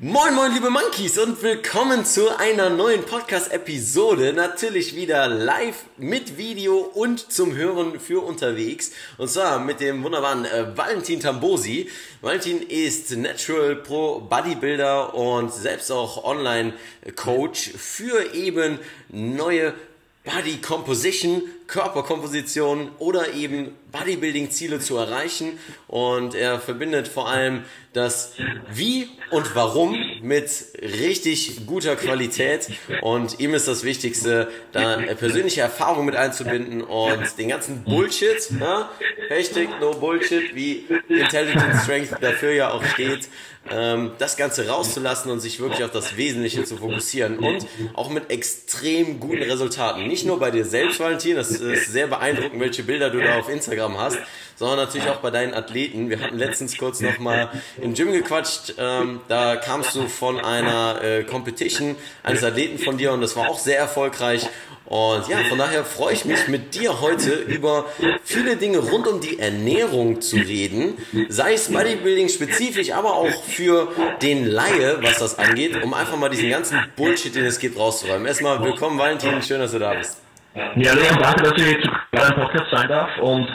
[0.00, 4.32] Moin moin liebe Monkeys und willkommen zu einer neuen Podcast-Episode.
[4.32, 8.92] Natürlich wieder live mit Video und zum Hören für unterwegs.
[9.16, 11.90] Und zwar mit dem wunderbaren äh, Valentin Tambosi.
[12.20, 19.74] Valentin ist Natural Pro Bodybuilder und selbst auch Online-Coach für eben neue
[20.22, 25.58] Body Composition, Körperkomposition oder eben Bodybuilding-Ziele zu erreichen.
[25.86, 28.32] Und er verbindet vor allem das
[28.72, 30.50] Wie und Warum mit
[30.82, 32.68] richtig guter Qualität.
[33.02, 38.90] Und ihm ist das Wichtigste, da persönliche Erfahrung mit einzubinden und den ganzen Bullshit, ja,
[39.28, 43.28] Hashtag No Bullshit, wie Intelligent Strength dafür ja auch steht,
[43.70, 48.30] ähm, das Ganze rauszulassen und sich wirklich auf das Wesentliche zu fokussieren und auch mit
[48.30, 50.06] extrem guten Resultaten.
[50.06, 53.48] Nicht nur bei dir selbst, Valentin, das ist sehr beeindruckend, welche Bilder du da auf
[53.48, 54.18] Instagram hast,
[54.56, 56.10] sondern natürlich auch bei deinen Athleten.
[56.10, 61.24] Wir hatten letztens kurz nochmal im Gym gequatscht, ähm, da kamst du von einer äh,
[61.24, 64.48] Competition eines Athleten von dir und das war auch sehr erfolgreich
[64.88, 67.84] und ja, von daher freue ich mich mit dir heute über
[68.24, 70.96] viele Dinge rund um die Ernährung zu reden,
[71.28, 73.88] sei es Bodybuilding spezifisch, aber auch für
[74.22, 78.26] den Laie, was das angeht, um einfach mal diesen ganzen Bullshit, den es gibt, rauszuräumen.
[78.26, 80.27] Erstmal willkommen, Valentin, schön, dass du da bist.
[80.76, 83.10] Ja, Leon, danke, dass ich zu deinem Podcast sein darf.
[83.20, 83.46] Und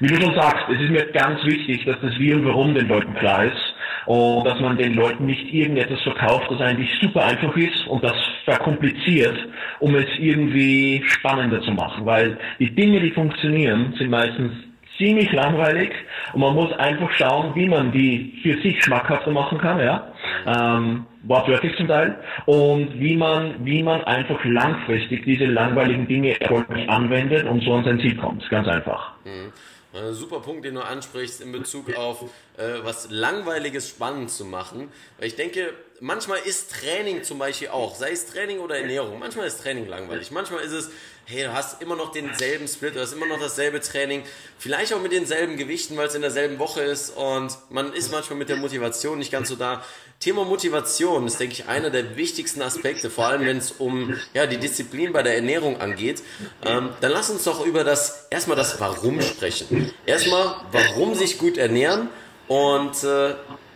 [0.00, 2.88] wie du schon sagst, es ist mir ganz wichtig, dass das Wie und Warum den
[2.88, 3.74] Leuten klar ist
[4.06, 8.14] und dass man den Leuten nicht irgendetwas verkauft, das eigentlich super einfach ist und das
[8.44, 9.38] verkompliziert,
[9.78, 12.04] um es irgendwie spannender zu machen.
[12.04, 14.52] Weil die Dinge, die funktionieren, sind meistens
[15.00, 15.90] ziemlich langweilig
[16.34, 20.12] und man muss einfach schauen, wie man die für sich schmackhafter machen kann, ja,
[20.46, 26.88] ähm, wortwörtlich zum Teil, und wie man, wie man einfach langfristig diese langweiligen Dinge erfolgreich
[26.88, 28.48] anwendet und so an sein Ziel kommt.
[28.50, 29.12] Ganz einfach.
[29.24, 29.52] Mhm.
[29.92, 32.24] Ein super Punkt, den du ansprichst in Bezug auf
[32.60, 34.92] äh, was Langweiliges spannend zu machen.
[35.18, 39.46] Weil ich denke, manchmal ist Training zum Beispiel auch, sei es Training oder Ernährung, manchmal
[39.46, 40.30] ist Training langweilig.
[40.30, 40.90] Manchmal ist es,
[41.24, 44.24] hey, du hast immer noch denselben Split, du hast immer noch dasselbe Training,
[44.58, 48.38] vielleicht auch mit denselben Gewichten, weil es in derselben Woche ist und man ist manchmal
[48.38, 49.84] mit der Motivation nicht ganz so da.
[50.18, 54.46] Thema Motivation ist, denke ich, einer der wichtigsten Aspekte, vor allem wenn es um ja,
[54.46, 56.22] die Disziplin bei der Ernährung angeht.
[56.62, 59.90] Ähm, dann lass uns doch über das erstmal das Warum sprechen.
[60.04, 62.10] Erstmal, warum sich gut ernähren
[62.50, 63.34] und äh,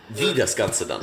[0.09, 0.99] wie das Ganze dann.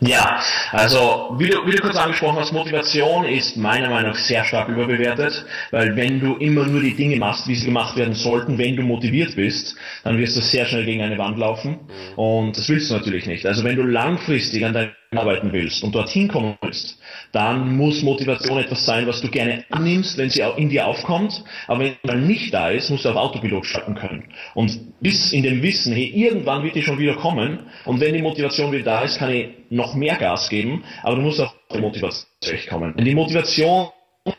[0.00, 0.40] Ja,
[0.72, 4.68] also wie du, wie du kurz angesprochen hast, Motivation ist meiner Meinung nach sehr stark
[4.68, 8.76] überbewertet, weil wenn du immer nur die Dinge machst, wie sie gemacht werden sollten, wenn
[8.76, 11.80] du motiviert bist, dann wirst du sehr schnell gegen eine Wand laufen
[12.16, 13.44] und das willst du natürlich nicht.
[13.44, 16.96] Also wenn du langfristig an deinem arbeiten willst und dorthin kommen willst,
[17.32, 21.42] dann muss Motivation etwas sein, was du gerne annimmst, wenn sie in dir aufkommt.
[21.66, 24.24] Aber wenn sie mal nicht da ist, musst du auf Autopilot starten können.
[24.54, 27.58] Und bis in dem Wissen, hey, irgendwann wird die schon wieder kommen.
[27.84, 30.84] Und wenn die Motivation wieder da ist, kann ich noch mehr Gas geben.
[31.02, 32.26] Aber du musst auf die Motivation
[32.68, 32.94] kommen.
[32.96, 33.88] Wenn die Motivation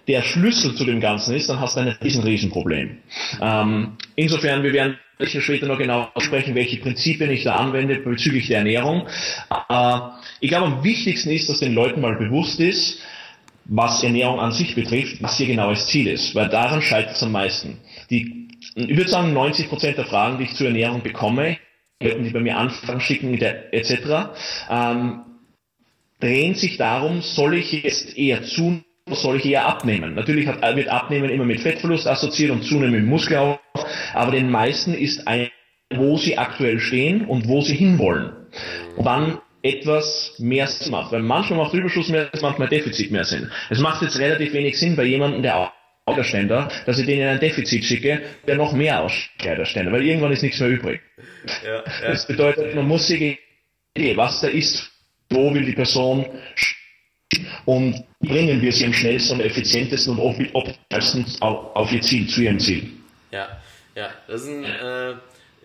[0.07, 2.97] der Schlüssel zu dem Ganzen ist, dann hast du ein riesen, riesen Problem.
[3.41, 8.59] Ähm, insofern, wir werden später noch genau sprechen, welche Prinzipien ich da anwende bezüglich der
[8.59, 9.07] Ernährung.
[9.69, 9.99] Äh,
[10.39, 12.99] ich glaube, am wichtigsten ist, dass den Leuten mal bewusst ist,
[13.65, 17.31] was Ernährung an sich betrifft, was ihr genaues Ziel ist, weil daran scheitert es am
[17.31, 17.77] meisten.
[18.09, 21.57] Die, ich würde sagen, 90 Prozent der Fragen, die ich zur Ernährung bekomme,
[22.01, 24.31] Leuten, die bei mir Anfragen schicken, etc.,
[24.69, 25.21] ähm,
[26.19, 30.15] drehen sich darum, soll ich jetzt eher zunehmen, soll ich eher abnehmen?
[30.15, 33.59] Natürlich hat, wird Abnehmen immer mit Fettverlust assoziiert und Zunehmen mit
[34.13, 35.49] aber den meisten ist ein,
[35.93, 38.31] wo sie aktuell stehen und wo sie hinwollen.
[38.95, 41.11] Und dann etwas mehr Sinn macht.
[41.11, 43.51] Weil manchmal macht Überschuss mehr manchmal Defizit mehr Sinn.
[43.69, 45.71] Es macht jetzt relativ wenig Sinn bei jemandem, der
[46.13, 50.43] Kleiderständer, dass ich denen ein Defizit schicke, der noch mehr aus Kleiderständer, weil irgendwann ist
[50.43, 51.01] nichts mehr übrig.
[51.65, 51.83] Ja, ja.
[52.07, 53.39] Das bedeutet, man muss sich
[53.95, 54.91] Idee, was da ist,
[55.29, 56.25] wo will die Person
[57.65, 62.41] und bringen wir sie am schnellsten und effizientesten und optimalsten auf, auf ihr Ziel, zu
[62.41, 62.91] ihrem Ziel.
[63.31, 63.61] Ja,
[63.95, 65.15] ja, das ist ein äh,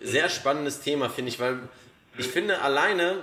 [0.01, 1.59] sehr spannendes Thema, finde ich, weil
[2.19, 3.19] ich finde alleine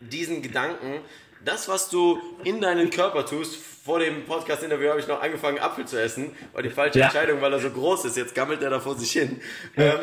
[0.00, 1.00] diesen Gedanken,
[1.44, 5.86] das, was du in deinen Körper tust, vor dem Podcast-Interview habe ich noch angefangen, Apfel
[5.86, 6.36] zu essen.
[6.52, 7.06] War die falsche ja.
[7.06, 8.16] Entscheidung, weil er so groß ist.
[8.16, 9.40] Jetzt gammelt er da vor sich hin.
[9.76, 9.94] Ja.
[9.94, 10.00] Ähm,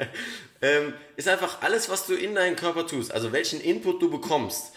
[0.62, 4.72] ähm, ist einfach alles, was du in deinen Körper tust, also welchen Input du bekommst,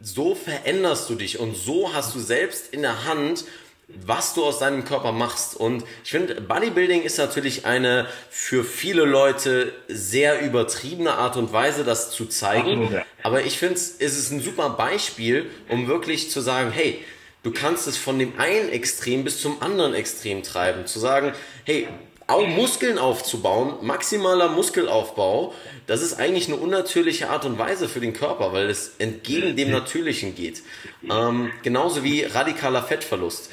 [0.00, 3.44] so veränderst du dich und so hast du selbst in der Hand,
[3.88, 5.56] was du aus deinem Körper machst.
[5.56, 11.84] Und ich finde, Bodybuilding ist natürlich eine für viele Leute sehr übertriebene Art und Weise,
[11.84, 13.02] das zu zeigen.
[13.22, 17.04] Aber ich finde, es ist ein super Beispiel, um wirklich zu sagen, hey,
[17.42, 20.86] du kannst es von dem einen Extrem bis zum anderen Extrem treiben.
[20.86, 21.32] Zu sagen,
[21.64, 21.88] hey,
[22.28, 25.52] Muskeln aufzubauen, maximaler Muskelaufbau,
[25.86, 29.70] das ist eigentlich eine unnatürliche Art und Weise für den Körper, weil es entgegen dem
[29.70, 30.62] Natürlichen geht.
[31.10, 33.50] Ähm, genauso wie radikaler Fettverlust.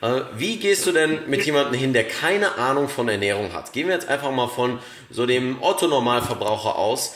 [0.00, 3.72] Äh, wie gehst du denn mit jemandem hin, der keine Ahnung von Ernährung hat?
[3.72, 4.80] Gehen wir jetzt einfach mal von
[5.10, 7.14] so dem Otto-Normalverbraucher aus.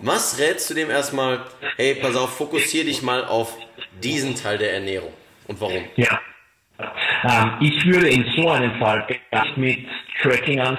[0.00, 1.44] Was rätst du dem erstmal?
[1.76, 3.56] Hey, pass auf, fokussier dich mal auf
[4.02, 5.12] diesen Teil der Ernährung.
[5.46, 5.84] Und warum?
[5.96, 6.20] Ja.
[6.78, 9.78] Ähm, ich würde in so einem Fall erst mit
[10.22, 10.78] Tracking an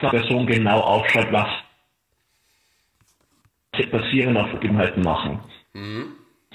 [0.00, 1.48] der Person genau aufschreibt, was
[3.90, 5.40] passieren auf Gegebenheiten machen.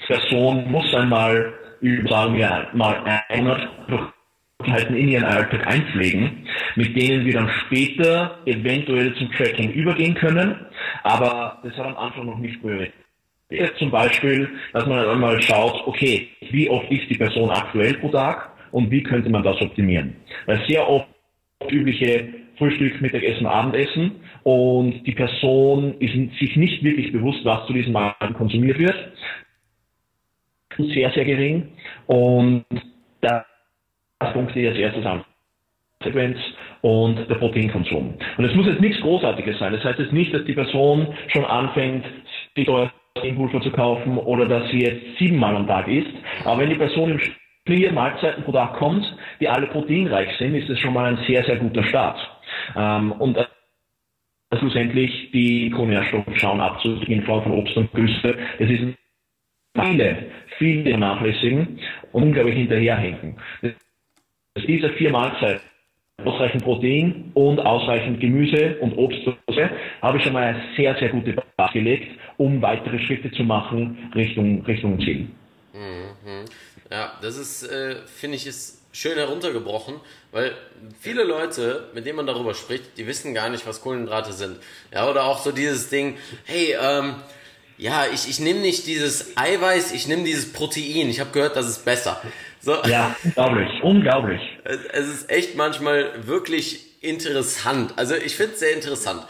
[0.00, 3.68] Die Person muss einmal über, sagen wir mal, 100
[4.62, 6.46] Verhalten in ihren Alltag einpflegen,
[6.76, 10.66] mit denen wir dann später eventuell zum Tracking übergehen können,
[11.02, 12.58] aber das hat am Anfang noch nicht.
[13.50, 18.08] Jetzt zum Beispiel, dass man einmal schaut, okay, wie oft ist die Person aktuell pro
[18.08, 20.16] Tag und wie könnte man das optimieren?
[20.46, 21.08] Weil sehr oft
[21.70, 24.12] übliche Frühstück, Mittagessen, Abendessen
[24.42, 28.96] und die Person ist sich nicht wirklich bewusst, was zu diesem Mahlzeiten konsumiert wird.
[30.76, 31.68] Sehr, sehr gering
[32.06, 32.64] und
[33.20, 33.44] da
[34.32, 35.24] Punkt die als erstes an.
[36.02, 36.38] Sequenz
[36.80, 38.14] und der Proteinkonsum.
[38.38, 39.72] Und es muss jetzt nichts Großartiges sein.
[39.72, 42.04] Das heißt jetzt nicht, dass die Person schon anfängt,
[42.56, 46.10] sich Proteinpulver zu kaufen oder dass sie jetzt siebenmal am Tag isst.
[46.44, 47.20] Aber wenn die Person im
[47.66, 49.04] vier Mahlzeiten pro Tag kommt,
[49.40, 52.18] die alle proteinreich sind, ist das schon mal ein sehr, sehr guter Start.
[52.76, 53.46] Ähm, und äh,
[54.58, 58.36] schlussendlich die Mikronährstoffe schauen abzudecken in Form von Obst und Gemüse.
[58.58, 58.82] Es ist
[59.80, 60.26] viele,
[60.58, 61.78] viele vernachlässigen
[62.12, 63.36] und unglaublich hinterherhinken.
[63.62, 65.60] Dass diese vier Mahlzeiten
[66.24, 69.26] ausreichend Protein und ausreichend Gemüse und Obst
[70.02, 74.10] habe ich schon mal eine sehr, sehr gute Basis gelegt, um weitere Schritte zu machen
[74.14, 75.28] Richtung, Richtung Ziel.
[76.90, 80.00] Ja, das ist, äh, finde ich, ist schön heruntergebrochen,
[80.32, 80.56] weil
[81.00, 84.58] viele Leute, mit denen man darüber spricht, die wissen gar nicht, was Kohlenhydrate sind.
[84.92, 87.14] Ja, oder auch so dieses Ding, hey, ähm,
[87.78, 91.08] ja, ich, ich nehme nicht dieses Eiweiß, ich nehme dieses Protein.
[91.08, 92.20] Ich habe gehört, das ist besser.
[92.60, 92.76] So.
[92.84, 94.40] Ja, unglaublich, unglaublich.
[94.64, 97.94] Es, es ist echt manchmal wirklich interessant.
[97.96, 99.22] Also ich finde es sehr interessant.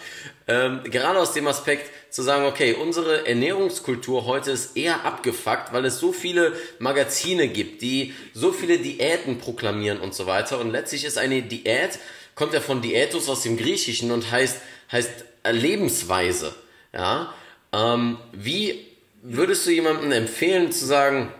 [0.50, 5.84] Ähm, gerade aus dem Aspekt zu sagen, okay, unsere Ernährungskultur heute ist eher abgefuckt, weil
[5.84, 10.58] es so viele Magazine gibt, die so viele Diäten proklamieren und so weiter.
[10.58, 12.00] Und letztlich ist eine Diät,
[12.34, 14.60] kommt ja von Diätus aus dem Griechischen und heißt,
[14.90, 15.10] heißt
[15.52, 16.52] Lebensweise.
[16.92, 17.32] Ja?
[17.72, 18.88] Ähm, wie
[19.22, 21.32] würdest du jemandem empfehlen zu sagen,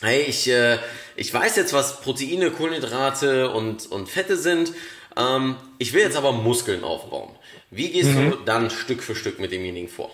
[0.00, 0.78] hey, ich, äh,
[1.14, 4.72] ich weiß jetzt, was Proteine, Kohlenhydrate und, und Fette sind,
[5.14, 7.36] ähm, ich will jetzt aber Muskeln aufbauen.
[7.70, 8.30] Wie gehst Mhm.
[8.30, 10.10] du dann Stück für Stück mit demjenigen vor?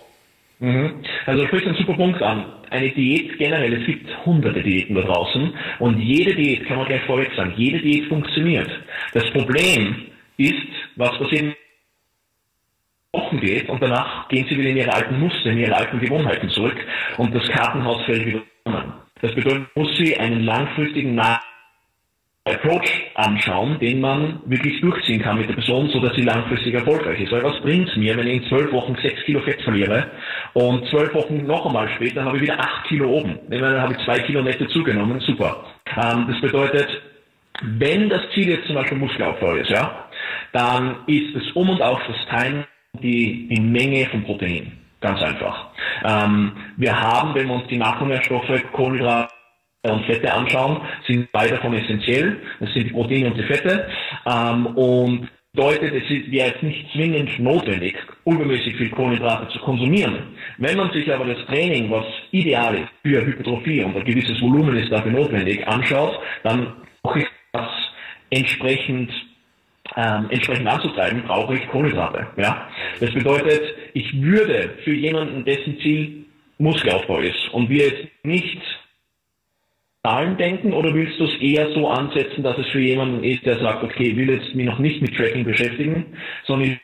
[0.59, 1.03] Mhm.
[1.25, 2.45] Also du sprichst einen super Punkt an.
[2.69, 7.03] Eine Diät generell, es gibt hunderte Diäten da draußen und jede Diät, kann man gleich
[7.03, 8.69] vorweg sagen, jede Diät funktioniert.
[9.13, 10.07] Das Problem
[10.37, 10.55] ist,
[10.95, 11.55] was passiert
[13.13, 16.49] Wochen geht und danach gehen sie wieder in ihre alten Muster, in ihre alten Gewohnheiten
[16.49, 16.75] zurück
[17.17, 18.93] und das Kartenhaus fällt wieder zusammen.
[19.21, 21.39] Das bedeutet, man muss sie einen langfristigen Na
[22.53, 27.19] Approach anschauen, den man wirklich durchziehen kann mit der Person, so dass sie langfristig erfolgreich
[27.21, 27.31] ist.
[27.31, 30.07] Weil was bringt's mir, wenn ich in zwölf Wochen sechs Kilo Fett verliere
[30.53, 33.39] und zwölf Wochen noch einmal später habe ich wieder acht Kilo oben.
[33.49, 35.65] Dann habe ich zwei Kilo netto zugenommen, super.
[35.95, 36.87] Ähm, das bedeutet,
[37.61, 40.05] wenn das Ziel jetzt zum Beispiel Muskelaufbau ist, ja,
[40.53, 42.65] dann ist es um und auf das Teilen
[43.01, 44.71] die, die Menge von Protein.
[45.01, 45.67] Ganz einfach.
[46.03, 49.36] Ähm, wir haben, wenn wir uns die Makronährstoffe, Kohlenhydrate
[49.83, 52.37] und Fette anschauen, sind beide davon essentiell.
[52.59, 53.87] Das sind die Proteine und die Fette.
[54.25, 60.35] Ähm, und bedeutet, es wäre jetzt nicht zwingend notwendig, übermäßig viel Kohlenhydrate zu konsumieren.
[60.57, 64.77] Wenn man sich aber das Training, was ideal ist für Hypertrophie und ein gewisses Volumen
[64.77, 67.69] ist dafür notwendig, anschaut, dann brauche ich das
[68.29, 69.11] entsprechend
[69.95, 72.27] ähm, entsprechend anzutreiben, brauche ich Kohlenhydrate.
[72.37, 72.67] Ja?
[72.99, 73.61] Das bedeutet,
[73.93, 76.25] ich würde für jemanden, dessen Ziel
[76.59, 78.61] Muskelaufbau ist und wir jetzt nicht
[80.03, 83.59] Zahlen denken oder willst du es eher so ansetzen, dass es für jemanden ist, der
[83.59, 86.79] sagt, okay, ich will jetzt mich noch nicht mit Tracking beschäftigen, sondern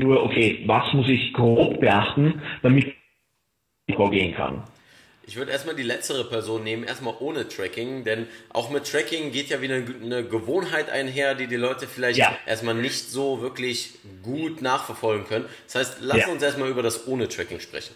[0.00, 2.94] nur, okay, was muss ich grob beachten, damit
[3.86, 4.62] ich vorgehen kann?
[5.26, 9.48] Ich würde erstmal die letztere Person nehmen, erstmal ohne Tracking, denn auch mit Tracking geht
[9.50, 12.34] ja wieder eine Gewohnheit einher, die die Leute vielleicht Ja.
[12.46, 13.90] erstmal nicht so wirklich
[14.22, 15.44] gut nachverfolgen können.
[15.66, 16.28] Das heißt, lass Ja.
[16.28, 17.94] uns erstmal über das ohne Tracking sprechen.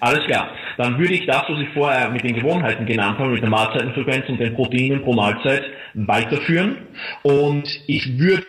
[0.00, 0.50] Alles klar.
[0.76, 4.28] Dann würde ich das, was ich vorher mit den Gewohnheiten genannt habe, mit der Mahlzeitenfrequenz
[4.28, 6.78] und den Proteinen pro Mahlzeit weiterführen.
[7.22, 8.46] Und ich würde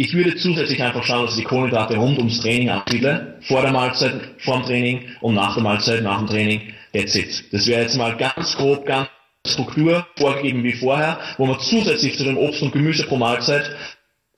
[0.00, 3.38] ich würde zusätzlich einfach schauen, dass ich die Kohlenhydrate rund ums Training absiedle.
[3.40, 6.72] Vor der Mahlzeit, vor dem Training und nach der Mahlzeit, nach dem Training.
[6.92, 7.52] That's it.
[7.52, 9.08] Das wäre jetzt mal ganz grob, ganz
[9.46, 13.70] Struktur vorgegeben wie vorher, wo man zusätzlich zu den Obst und Gemüse pro Mahlzeit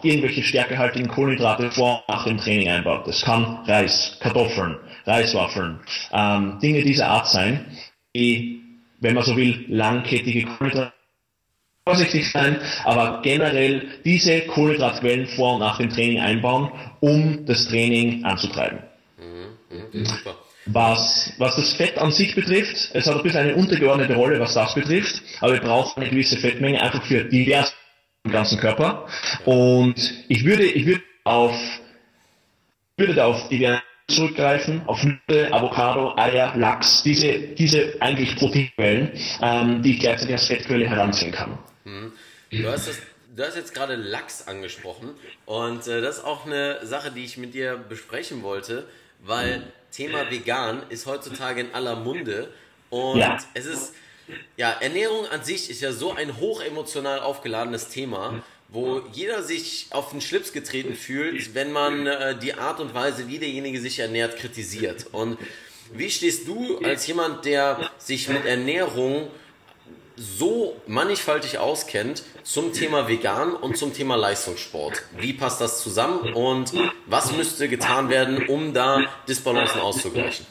[0.03, 3.07] irgendwelche stärkehaltigen Kohlenhydrate vor und nach dem Training einbaut.
[3.07, 4.79] Das kann Reis, Kartoffeln,
[5.11, 5.81] Reiswaffeln,
[6.13, 7.67] ähm, Dinge dieser Art sein,
[8.15, 8.63] die,
[9.01, 10.93] wenn man so will, langkettige Kohlenhydrate
[11.85, 18.25] vorsichtig sein, aber generell diese Kohlenhydratquellen vor und nach dem Training einbauen, um das Training
[18.25, 18.79] anzutreiben.
[19.69, 20.07] Mhm.
[20.67, 24.55] Was, was das Fett an sich betrifft, es hat ein bisschen eine untergeordnete Rolle, was
[24.55, 27.75] das betrifft, aber wir brauchen eine gewisse Fettmenge einfach für divers
[28.25, 29.09] im ganzen Körper.
[29.47, 29.97] Und
[30.29, 31.57] ich würde, ich würde auf,
[32.97, 39.83] würde da auf divers zurückgreifen, auf Nüsse, Avocado, Eier, Lachs, diese, diese eigentlich Proteinquellen, ähm,
[39.83, 41.59] die ich gleichzeitig als Fettquelle heranziehen kann.
[41.85, 42.13] Mhm.
[42.51, 42.99] Du hast das
[43.35, 45.11] du hast jetzt gerade Lachs angesprochen
[45.47, 48.87] und äh, das ist auch eine Sache, die ich mit dir besprechen wollte,
[49.21, 49.63] weil
[49.93, 52.53] Thema vegan ist heutzutage in aller Munde
[52.91, 53.39] und ja.
[53.55, 53.95] es ist,
[54.57, 60.11] ja, Ernährung an sich ist ja so ein hochemotional aufgeladenes Thema, wo jeder sich auf
[60.11, 64.37] den Schlips getreten fühlt, wenn man äh, die Art und Weise, wie derjenige sich ernährt,
[64.37, 65.07] kritisiert.
[65.13, 65.39] Und
[65.93, 69.29] wie stehst du als jemand, der sich mit Ernährung
[70.21, 75.03] so mannigfaltig auskennt zum Thema Vegan und zum Thema Leistungssport.
[75.17, 76.75] Wie passt das zusammen und
[77.07, 80.45] was müsste getan werden, um da Disbalancen auszugleichen?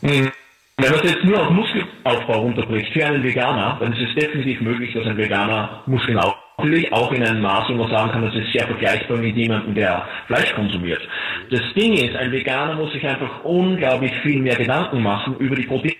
[0.00, 0.30] Wenn
[0.76, 4.94] man es jetzt nur auf Muskelaufbau runterbricht für einen Veganer, dann ist es definitiv möglich,
[4.94, 6.39] dass ein Veganer Muskeln aufbaut.
[6.62, 9.74] Natürlich auch in einem Maß, wo man sagen kann, das ist sehr vergleichbar mit jemandem,
[9.74, 11.00] der Fleisch konsumiert.
[11.50, 15.62] Das Ding ist, ein Veganer muss sich einfach unglaublich viel mehr Gedanken machen über die
[15.66, 15.94] Proteine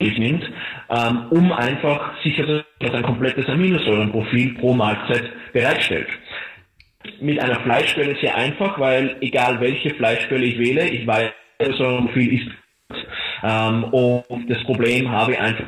[0.00, 0.44] nimmt,
[0.90, 6.08] ähm, um einfach sicher dass ein komplettes Aminosäurenprofil pro Mahlzeit bereitstellt.
[7.20, 11.30] Mit einer Fleischquelle sehr einfach, weil egal welche Fleischquelle ich wähle, ich weiß,
[11.60, 12.50] Aminosäurenprofil ist
[13.44, 15.66] ähm, und das Problem habe ich einfach,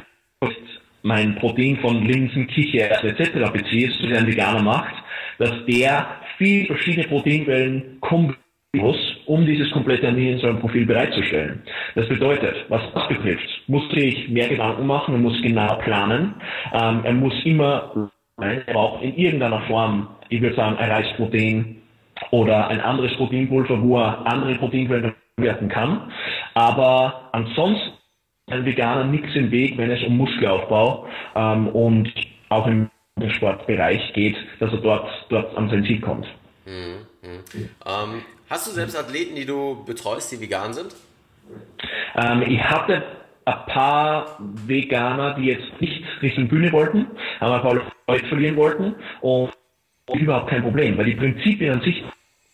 [1.05, 3.53] mein Protein von Linsen, Kichererbsen etc.
[3.53, 4.95] beziehe, das ein Veganer macht,
[5.39, 6.07] dass der
[6.39, 8.39] viele verschiedene Proteinquellen kombiniert
[8.75, 8.97] muss,
[9.27, 11.63] um dieses komplette Aminosäurenprofil bereitzustellen.
[11.95, 16.35] Das bedeutet, was das betrifft, muss sich mehr Gedanken machen, er muss genau planen,
[16.73, 21.77] ähm, er muss immer, er braucht in irgendeiner Form, ich würde sagen, ein Reisprotein
[22.31, 26.11] oder ein anderes Proteinpulver, wo er andere Proteinquellen verwerten kann.
[26.55, 27.93] Aber ansonsten
[28.51, 32.13] ein Veganer nichts im Weg, wenn es um Muskelaufbau ähm, und
[32.49, 32.91] auch im
[33.37, 36.27] Sportbereich geht, dass er dort, dort an sein Ziel kommt.
[36.67, 37.31] Mhm, mh.
[37.87, 40.95] ähm, Hast du selbst Athleten, die du betreust, die vegan sind?
[42.17, 43.03] Ähm, ich hatte
[43.47, 47.07] ein paar Veganer, die jetzt nicht Richtung Bühne wollten,
[47.41, 49.51] aber ein paar Leute verlieren wollten und
[50.13, 52.05] überhaupt kein Problem, weil die Prinzipien an sich,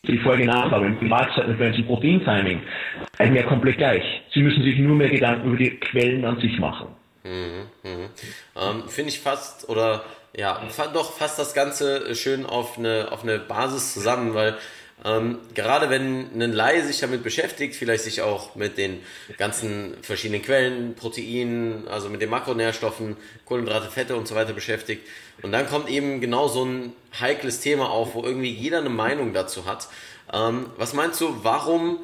[0.07, 2.63] die genannt habe, im Mahlzeitenfluenz, im Protein-Timing,
[3.19, 4.05] eigentlich ja komplett gleich.
[4.33, 6.89] Sie müssen sich nur mehr Gedanken über die Quellen an sich machen.
[7.23, 7.91] Mhm, mh.
[8.57, 10.05] ähm, Finde ich fast, oder
[10.35, 10.61] ja,
[10.95, 14.57] doch fast das Ganze schön auf eine, auf eine Basis zusammen, weil
[15.05, 19.01] ähm, gerade wenn ein Laie sich damit beschäftigt, vielleicht sich auch mit den
[19.39, 23.17] ganzen verschiedenen Quellen, Proteinen, also mit den Makronährstoffen,
[23.47, 25.07] Kohlenhydrate, Fette und so weiter beschäftigt.
[25.43, 29.33] Und dann kommt eben genau so ein heikles Thema auf, wo irgendwie jeder eine Meinung
[29.33, 29.89] dazu hat.
[30.33, 32.01] Ähm, was meinst du, warum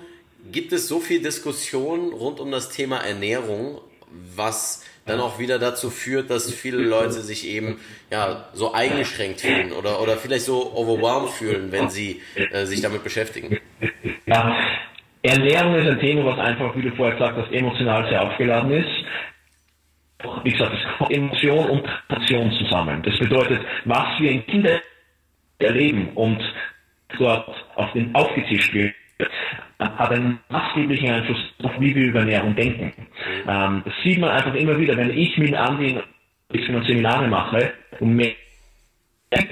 [0.50, 5.90] gibt es so viel Diskussion rund um das Thema Ernährung, was dann auch wieder dazu
[5.90, 11.30] führt, dass viele Leute sich eben ja so eingeschränkt fühlen oder, oder vielleicht so overwhelmed
[11.30, 13.58] fühlen, wenn sie äh, sich damit beschäftigen.
[14.26, 14.56] Ja,
[15.22, 19.04] Ernährung ist ein Thema, was einfach, wie du vorher gesagt hast, emotional sehr aufgeladen ist.
[20.42, 23.02] Wie gesagt, es kommt Emotion und Passion zusammen.
[23.02, 24.80] Das bedeutet, was wir in Kindern
[25.58, 26.42] erleben und
[27.18, 28.94] dort auf den aufgetischt wird,
[29.78, 32.92] hat einen maßgeblichen Einfluss auf, wie wir über Ernährung denken.
[33.46, 35.98] Ähm, das sieht man einfach immer wieder, wenn ich mit Andi
[36.48, 38.34] und Seminare mache und mehr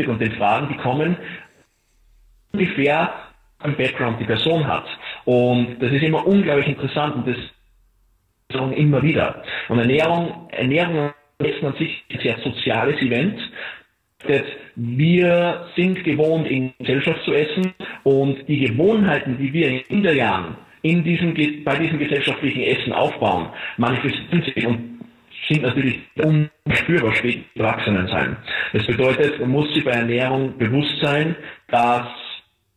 [0.07, 1.17] und den Fragen, die kommen,
[2.53, 3.13] ungefähr
[3.59, 4.87] ein Background die Person hat.
[5.25, 7.37] Und das ist immer unglaublich interessant und das
[8.77, 9.43] immer wieder.
[9.69, 13.41] Und Ernährung, Ernährung ist an sich ein sehr soziales Event.
[14.77, 21.03] Wir sind gewohnt, in Gesellschaft zu essen und die Gewohnheiten, die wir in Kinderjahren in
[21.03, 25.01] diesem, bei diesem gesellschaftlichen Essen aufbauen, manifestieren sich und
[25.49, 28.37] sind natürlich unspürbar später Erwachsenen sein.
[28.73, 31.37] Das bedeutet, man muss sich bei Ernährung bewusst sein,
[31.69, 32.07] dass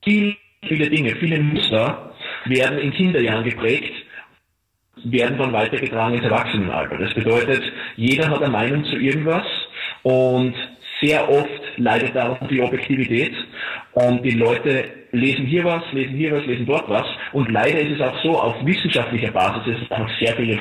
[0.04, 0.36] viel,
[0.68, 2.14] viele Dinge, viele Muster
[2.46, 3.94] werden in Kinderjahren geprägt,
[5.04, 6.98] werden dann weitergetragen ins Erwachsenenalter.
[6.98, 7.62] Das bedeutet,
[7.96, 9.46] jeder hat eine Meinung zu irgendwas
[10.04, 10.56] und
[11.02, 13.34] sehr oft leidet darunter die Objektivität
[13.94, 18.00] und die Leute lesen hier was, lesen hier was, lesen dort was und leider ist
[18.00, 20.60] es auch so, auf wissenschaftlicher Basis ist es einfach sehr viele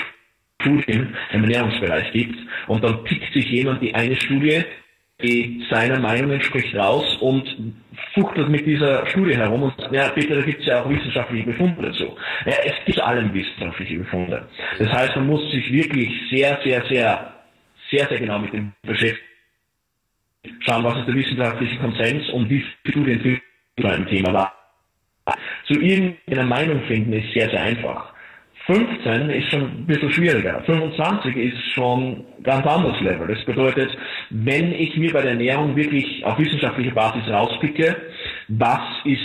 [0.61, 4.63] Studien im Ernährungsbereich gibt und dann pickt sich jemand die eine Studie,
[5.23, 7.75] die seiner Meinung entspricht, raus und
[8.13, 11.47] fuchtelt mit dieser Studie herum und sagt, ja bitte, da gibt es ja auch wissenschaftliche
[11.47, 12.17] Befunde dazu.
[12.45, 14.47] Ja, es gibt allem wissenschaftliche Befunde.
[14.79, 17.33] Das heißt, man muss sich wirklich sehr, sehr, sehr,
[17.91, 19.36] sehr, sehr genau mit dem beschäftigen.
[20.61, 23.41] Schauen, was ist der wissenschaftliche Konsens und wie viele Studien
[23.81, 24.53] zu einem Thema war.
[25.67, 28.15] Zu irgendeiner Meinung finden ist sehr, sehr einfach.
[28.67, 30.61] 15 ist schon ein bisschen schwieriger.
[30.67, 33.29] 25 ist schon ganz anderes Level.
[33.29, 33.97] Das bedeutet,
[34.31, 37.97] wenn ich mir bei der Ernährung wirklich auf wissenschaftlicher Basis rauspicke,
[38.49, 39.21] was ist,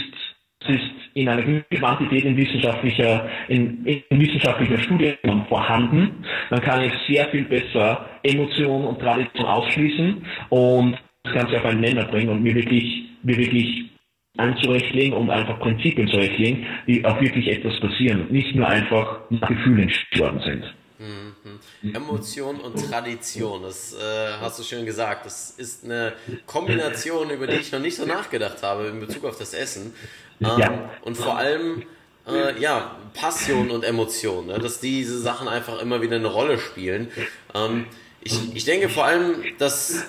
[0.67, 5.17] ist in einer Quantität in wissenschaftlicher, in, in wissenschaftlicher Studien
[5.49, 11.65] vorhanden, dann kann ich sehr viel besser Emotion und Tradition ausschließen und das Ganze auf
[11.65, 13.91] einen Nenner bringen und mir wirklich, mir wirklich
[14.37, 19.19] anzurechtlegen und einfach Prinzipien zu rechtlegen, die auch wirklich etwas passieren und nicht nur einfach
[19.29, 20.73] nach Gefühlen entschieden sind.
[20.99, 21.93] Mhm.
[21.95, 23.97] Emotion und Tradition, das äh,
[24.39, 25.25] hast du schön gesagt.
[25.25, 26.13] Das ist eine
[26.45, 29.93] Kombination, über die ich noch nicht so nachgedacht habe in Bezug auf das Essen.
[30.39, 30.91] Ähm, ja.
[31.01, 31.83] Und vor allem,
[32.27, 34.59] äh, ja, Passion und Emotion, ne?
[34.59, 37.07] dass diese Sachen einfach immer wieder eine Rolle spielen.
[37.55, 37.85] Ähm,
[38.23, 40.03] ich, ich denke vor allem, dass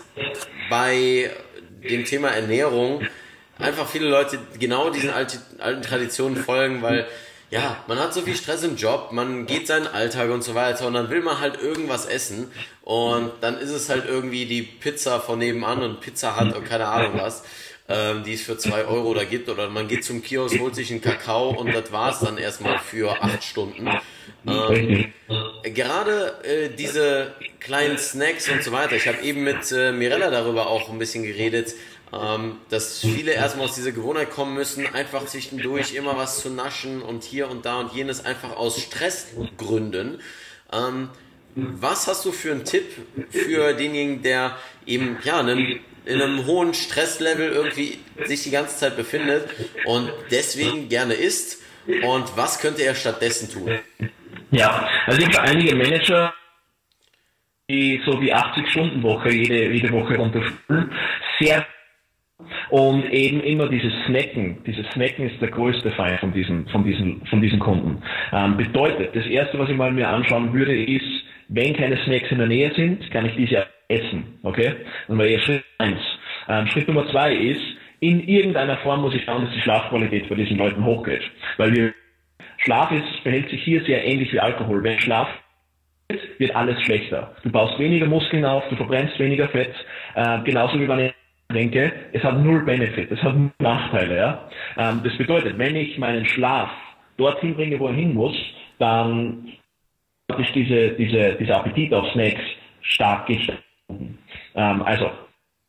[0.70, 1.30] bei
[1.82, 3.06] dem Thema Ernährung
[3.58, 7.06] einfach viele Leute genau diesen alten, alten Traditionen folgen, weil
[7.50, 10.86] ja, man hat so viel Stress im Job, man geht seinen Alltag und so weiter
[10.86, 12.50] und dann will man halt irgendwas essen
[12.80, 16.88] und dann ist es halt irgendwie die Pizza von nebenan und Pizza hat und keine
[16.88, 17.44] Ahnung was,
[17.90, 20.90] ähm, die es für zwei Euro da gibt oder man geht zum Kiosk, holt sich
[20.90, 23.86] einen Kakao und das war's dann erstmal für acht Stunden.
[24.46, 25.12] Ähm,
[25.62, 30.66] gerade äh, diese kleinen Snacks und so weiter, ich habe eben mit äh, Mirella darüber
[30.66, 31.74] auch ein bisschen geredet,
[32.12, 37.02] ähm, dass viele erstmal aus dieser Gewohnheit kommen müssen, einfach zwischendurch immer was zu naschen
[37.02, 40.20] und hier und da und jenes einfach aus Stressgründen.
[40.72, 41.08] Ähm,
[41.54, 42.86] was hast du für einen Tipp
[43.30, 44.56] für denjenigen, der
[44.86, 49.48] eben ja einen, in einem hohen Stresslevel irgendwie sich die ganze Zeit befindet
[49.84, 51.58] und deswegen gerne isst?
[51.86, 53.78] Und was könnte er stattdessen tun?
[54.52, 56.34] Ja, also ich habe einige Manager,
[57.70, 60.92] die so die 80-Stunden-Woche jede, jede Woche runterspielen,
[61.40, 61.66] sehr
[62.70, 67.24] und eben immer dieses Snacken, dieses Snacken ist der größte Feind von diesen, von diesen,
[67.26, 68.02] von diesen Kunden.
[68.32, 72.38] Ähm, bedeutet, das erste, was ich mal mir anschauen würde, ist, wenn keine Snacks in
[72.38, 74.74] der Nähe sind, kann ich diese essen, okay?
[75.08, 76.00] Dann wäre Schritt eins.
[76.48, 77.62] Ähm, Schritt Nummer zwei ist,
[78.00, 81.22] in irgendeiner Form muss ich schauen, dass die Schlafqualität bei diesen Leuten hochgeht.
[81.56, 81.94] Weil wir,
[82.64, 84.82] Schlaf ist, verhält sich hier sehr ähnlich wie Alkohol.
[84.82, 85.28] Wenn Schlaf
[86.38, 87.34] wird alles schlechter.
[87.42, 89.74] Du baust weniger Muskeln auf, du verbrennst weniger Fett,
[90.14, 91.14] äh, genauso wie bei
[91.52, 94.16] denke, es hat null Benefit, es hat null Nachteile.
[94.16, 94.48] Ja?
[94.78, 96.70] Ähm, das bedeutet, wenn ich meinen Schlaf
[97.16, 98.36] dorthin bringe, wo er hin muss,
[98.78, 99.52] dann
[100.38, 102.42] ist diese, diese, dieser Appetit auf Snacks
[102.80, 104.18] stark gestiegen.
[104.54, 105.10] Ähm, also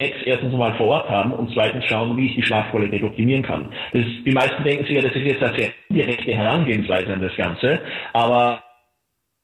[0.01, 3.71] Snacks erstens mal vor Ort haben und zweitens schauen, wie ich die Schlafqualität optimieren kann.
[3.91, 7.35] Das, die meisten denken sich ja, das ist jetzt eine sehr direkte Herangehensweise an das
[7.35, 7.79] Ganze,
[8.13, 8.63] aber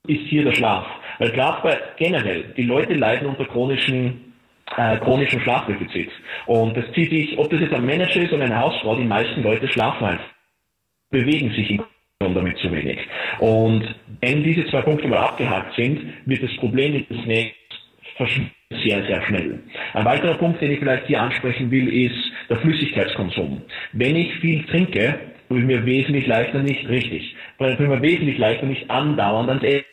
[0.08, 0.86] ist hier der Schlaf.
[1.20, 4.34] Weil gerade generell, die Leute leiden unter chronischen
[4.78, 6.12] äh, chronischen Schlafdefizit.
[6.46, 9.42] Und das zieht sich, ob das jetzt ein Manager ist oder eine Hausfrau, die meisten
[9.42, 10.30] Leute schlafen einfach,
[11.10, 11.84] bewegen sich in
[12.20, 13.00] damit zu wenig.
[13.40, 17.56] Und wenn diese zwei Punkte mal abgehakt sind, wird das Problem des Snacks
[18.72, 19.60] sehr, sehr schnell.
[19.94, 23.64] Ein weiterer Punkt, den ich vielleicht hier ansprechen will, ist der Flüssigkeitskonsum.
[23.94, 27.36] Wenn ich viel trinke, tue ich mir wesentlich leichter nicht richtig.
[27.58, 29.86] Weil tue ich mir wesentlich leichter nicht andauernd ans Essen.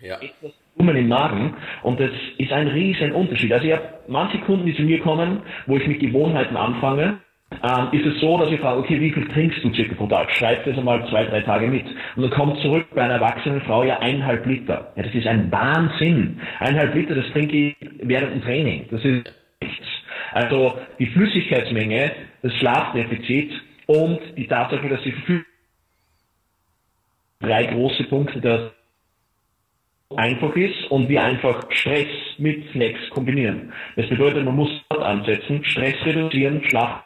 [0.00, 0.14] Ja.
[0.20, 3.52] Etwas Hummeln im Magen und das ist ein riesen Unterschied.
[3.52, 7.18] Also ich habe manche Kunden, die zu mir kommen, wo ich mit Gewohnheiten anfange,
[7.50, 10.30] ähm, ist es so, dass ich frage, okay, wie viel trinkst du circa pro Tag?
[10.30, 11.84] Schreib das einmal zwei, drei Tage mit.
[12.16, 14.92] Und dann kommt zurück bei einer erwachsenen Frau ja eineinhalb Liter.
[14.96, 16.40] Ja, das ist ein Wahnsinn.
[16.60, 18.86] Eineinhalb Liter, das trinke ich während dem Training.
[18.90, 19.86] Das ist nichts.
[20.32, 23.52] Also die Flüssigkeitsmenge, das Schlafdefizit
[23.86, 25.12] und die Tatsache, dass sie
[27.40, 28.70] drei große Punkte der
[30.16, 32.08] einfach ist und wir einfach Stress
[32.38, 33.72] mit Snacks kombinieren.
[33.96, 37.04] Das bedeutet, man muss dort ansetzen, Stress reduzieren, Schlaf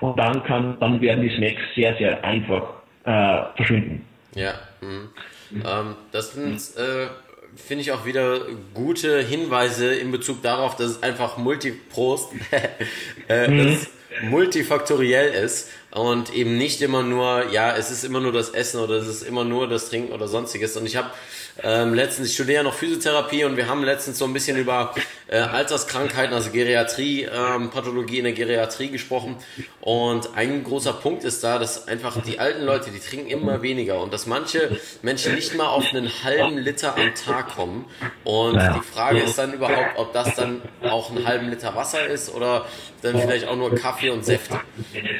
[0.00, 2.62] und dann kann, dann werden die Snacks sehr, sehr einfach
[3.04, 4.06] äh, verschwinden.
[4.34, 5.10] Ja, mhm.
[5.52, 7.08] ähm, das sind, äh,
[7.54, 8.40] finde ich auch wieder
[8.72, 12.32] gute Hinweise in Bezug darauf, dass es einfach Multiprost,
[13.28, 13.76] äh, mhm.
[14.22, 15.70] multifaktoriell ist.
[15.90, 19.22] und eben nicht immer nur, ja, es ist immer nur das Essen oder es ist
[19.22, 20.76] immer nur das Trinken oder sonstiges.
[20.76, 21.10] Und ich habe
[21.62, 24.94] ähm, letztens, ich studiere noch Physiotherapie und wir haben letztens so ein bisschen über
[25.28, 29.36] äh, Alterskrankheiten, also Geriatrie, ähm, Pathologie in der Geriatrie gesprochen.
[29.80, 34.00] Und ein großer Punkt ist da, dass einfach die alten Leute, die trinken immer weniger
[34.00, 37.84] und dass manche Menschen nicht mal auf einen halben Liter am Tag kommen.
[38.24, 42.34] Und die Frage ist dann überhaupt, ob das dann auch einen halben Liter Wasser ist
[42.34, 42.66] oder
[43.02, 44.60] dann vielleicht auch nur Kaffee und Säfte.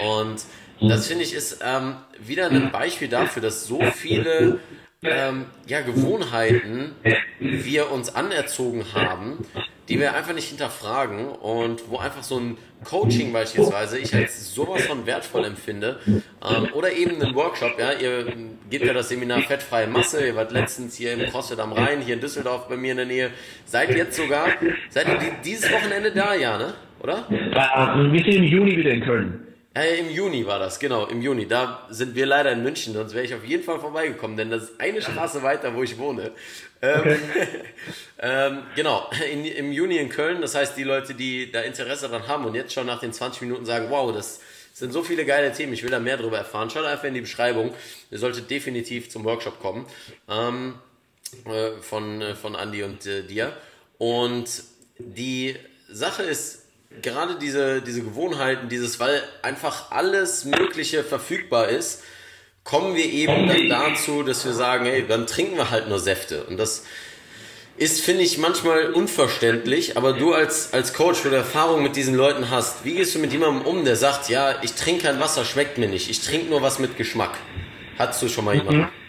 [0.01, 0.45] Und
[0.81, 4.59] das finde ich ist ähm, wieder ein Beispiel dafür, dass so viele
[5.05, 6.93] ähm, ja, Gewohnheiten
[7.39, 9.39] wir uns anerzogen haben,
[9.89, 14.83] die wir einfach nicht hinterfragen und wo einfach so ein Coaching beispielsweise ich als sowas
[14.87, 18.33] von wertvoll empfinde ähm, oder eben ein Workshop, ja, ihr
[18.71, 22.15] gebt ja das Seminar Fettfreie Masse, ihr wart letztens hier im CrossFit am Rhein, hier
[22.15, 23.31] in Düsseldorf bei mir in der Nähe,
[23.65, 24.49] seid jetzt sogar,
[24.89, 26.75] seid ihr dieses Wochenende da, ja, ne?
[27.03, 27.27] Oder?
[27.29, 29.54] Wir sind im Juni wieder in Köln.
[29.77, 31.49] Äh, Im Juni war das, genau, im Juni.
[31.49, 34.65] Da sind wir leider in München, sonst wäre ich auf jeden Fall vorbeigekommen, denn das
[34.65, 36.31] ist eine Straße weiter, wo ich wohne.
[36.81, 37.19] Ähm, okay.
[38.21, 42.29] ähm, genau, in, im Juni in Köln, das heißt, die Leute, die da Interesse daran
[42.29, 44.41] haben und jetzt schon nach den 20 Minuten sagen, wow, das
[44.75, 47.23] sind so viele geile Themen, ich will da mehr darüber erfahren, schaut einfach in die
[47.23, 47.75] Beschreibung.
[48.13, 49.87] Ihr solltet definitiv zum Workshop kommen
[50.29, 50.77] ähm,
[51.47, 53.57] äh, von, äh, von Andy und äh, dir.
[53.99, 54.63] Und
[54.99, 55.57] die
[55.89, 56.64] Sache ist,
[57.03, 62.03] gerade diese, diese Gewohnheiten, dieses, weil einfach alles Mögliche verfügbar ist,
[62.65, 66.45] kommen wir eben dann dazu, dass wir sagen, hey, dann trinken wir halt nur Säfte.
[66.45, 66.85] Und das
[67.77, 72.15] ist, finde ich, manchmal unverständlich, aber du als, als Coach, wo du Erfahrung mit diesen
[72.15, 75.45] Leuten hast, wie gehst du mit jemandem um, der sagt, ja, ich trinke kein Wasser,
[75.45, 77.37] schmeckt mir nicht, ich trinke nur was mit Geschmack.
[77.99, 78.83] Hattest du schon mal jemanden?
[78.83, 79.04] Mhm.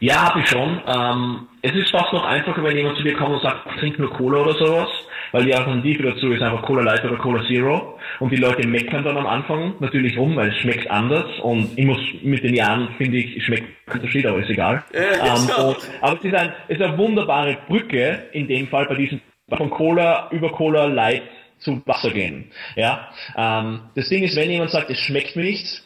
[0.00, 0.80] Ja, habe ich schon.
[0.86, 4.02] Ähm, es ist fast noch einfacher, wenn jemand zu dir kommt und sagt, ich trinke
[4.02, 4.88] nur Cola oder sowas
[5.32, 7.98] weil die Alternative dazu ist einfach Cola Light oder Cola Zero.
[8.20, 11.26] Und die Leute meckern dann am Anfang natürlich rum, weil es schmeckt anders.
[11.42, 14.82] Und ich muss mit den Jahren, finde ich, schmeckt Unterschied, aber ist egal.
[14.94, 18.86] Ja, ähm, und, aber es ist, ein, es ist eine wunderbare Brücke, in dem Fall
[18.86, 19.20] bei diesem,
[19.56, 21.22] von Cola über Cola Light
[21.58, 22.50] zu Wasser gehen.
[22.74, 25.82] Ja, ähm, das Ding ist, wenn jemand sagt, es schmeckt mir nicht,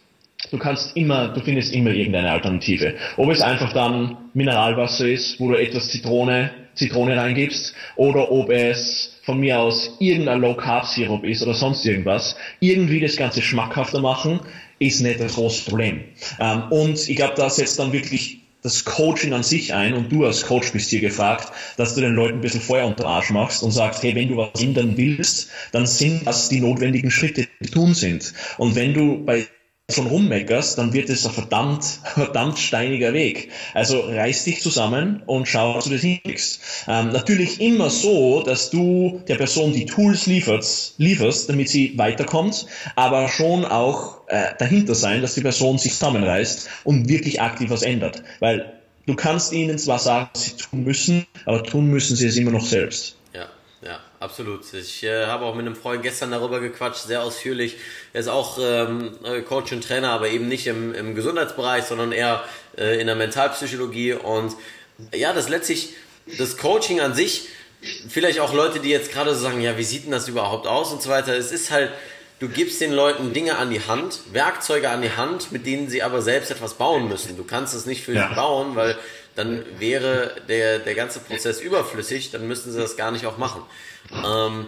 [0.50, 2.94] du kannst immer, du findest immer irgendeine Alternative.
[3.16, 9.20] Ob es einfach dann Mineralwasser ist, wo du etwas Zitrone, Zitrone reingibst, oder ob es
[9.22, 14.00] von mir aus irgendein Low Carb Sirup ist oder sonst irgendwas, irgendwie das Ganze schmackhafter
[14.00, 14.40] machen,
[14.78, 16.04] ist nicht das große Problem.
[16.38, 20.26] Ähm, und ich glaube, da setzt dann wirklich das Coaching an sich ein und du
[20.26, 23.62] als Coach bist hier gefragt, dass du den Leuten ein bisschen Feuer unter Arsch machst
[23.62, 27.70] und sagst, hey, wenn du was ändern willst, dann sind das die notwendigen Schritte, die
[27.70, 28.34] tun sind.
[28.58, 29.46] Und wenn du bei
[29.92, 33.50] schon rummeckerst, dann wird es ein verdammt, verdammt steiniger Weg.
[33.74, 36.60] Also reiß dich zusammen und schau, dass du das hinkriegst.
[36.88, 42.66] Ähm, natürlich immer so, dass du der Person die Tools lieferst, lieferst, damit sie weiterkommt,
[42.96, 47.82] aber schon auch äh, dahinter sein, dass die Person sich zusammenreißt und wirklich aktiv was
[47.82, 48.22] ändert.
[48.38, 48.72] Weil
[49.06, 52.52] du kannst ihnen zwar sagen, was sie tun müssen, aber tun müssen sie es immer
[52.52, 53.16] noch selbst.
[54.20, 54.70] Absolut.
[54.74, 57.78] Ich äh, habe auch mit einem Freund gestern darüber gequatscht, sehr ausführlich.
[58.12, 62.12] Er ist auch ähm, äh, Coach und Trainer, aber eben nicht im, im Gesundheitsbereich, sondern
[62.12, 62.44] eher
[62.76, 64.12] äh, in der Mentalpsychologie.
[64.12, 64.54] Und
[65.14, 65.94] ja, das letztlich,
[66.36, 67.48] das Coaching an sich,
[68.10, 70.92] vielleicht auch Leute, die jetzt gerade so sagen, ja, wie sieht denn das überhaupt aus
[70.92, 71.34] und so weiter.
[71.34, 71.90] Es ist halt,
[72.40, 76.02] du gibst den Leuten Dinge an die Hand, Werkzeuge an die Hand, mit denen sie
[76.02, 77.38] aber selbst etwas bauen müssen.
[77.38, 78.28] Du kannst es nicht für ja.
[78.28, 78.98] sie bauen, weil
[79.34, 83.62] dann wäre der, der ganze Prozess überflüssig, dann müssten sie das gar nicht auch machen.
[84.12, 84.66] Ähm,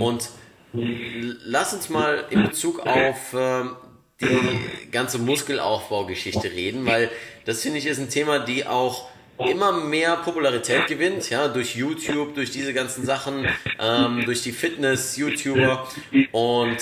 [0.00, 0.28] und
[0.72, 3.76] lass uns mal in Bezug auf ähm,
[4.20, 7.10] die ganze Muskelaufbaugeschichte reden, weil
[7.44, 12.34] das finde ich ist ein Thema, die auch immer mehr Popularität gewinnt, ja, durch YouTube,
[12.34, 13.46] durch diese ganzen Sachen,
[13.78, 15.86] ähm, durch die Fitness-YouTuber
[16.32, 16.78] und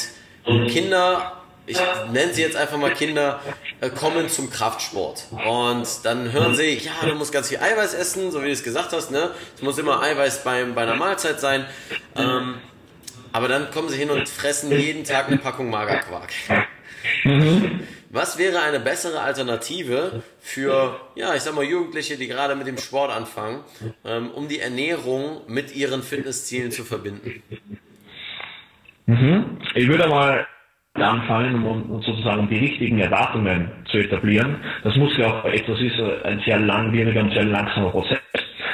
[0.68, 1.78] Kinder ich
[2.12, 3.40] nenne sie jetzt einfach mal Kinder,
[3.80, 5.26] äh, kommen zum Kraftsport.
[5.46, 8.62] Und dann hören sie, ja, du musst ganz viel Eiweiß essen, so wie du es
[8.62, 9.30] gesagt hast, ne?
[9.56, 11.66] Es muss immer Eiweiß beim, bei einer Mahlzeit sein.
[12.16, 12.56] Ähm,
[13.32, 16.30] aber dann kommen sie hin und fressen jeden Tag eine Packung Magerquark.
[18.10, 22.78] Was wäre eine bessere Alternative für, ja, ich sag mal, Jugendliche, die gerade mit dem
[22.78, 23.64] Sport anfangen,
[24.04, 27.42] ähm, um die Ernährung mit ihren Fitnesszielen zu verbinden?
[29.06, 29.58] Mhm.
[29.74, 30.46] Ich würde mal
[31.02, 34.56] anfangen, um, um sozusagen die richtigen Erwartungen zu etablieren.
[34.84, 38.20] Das muss ja auch etwas ist, ein sehr langwieriger und sehr langsamer Prozess.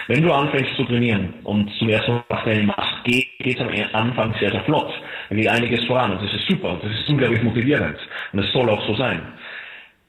[0.06, 3.70] Wenn du anfängst zu trainieren und zum ersten Mal was Training machst, geht es am
[3.92, 4.92] Anfang sehr, sehr flott.
[5.28, 7.96] Da geht einiges voran und das ist super und das ist unglaublich motivierend
[8.32, 9.22] und es soll auch so sein.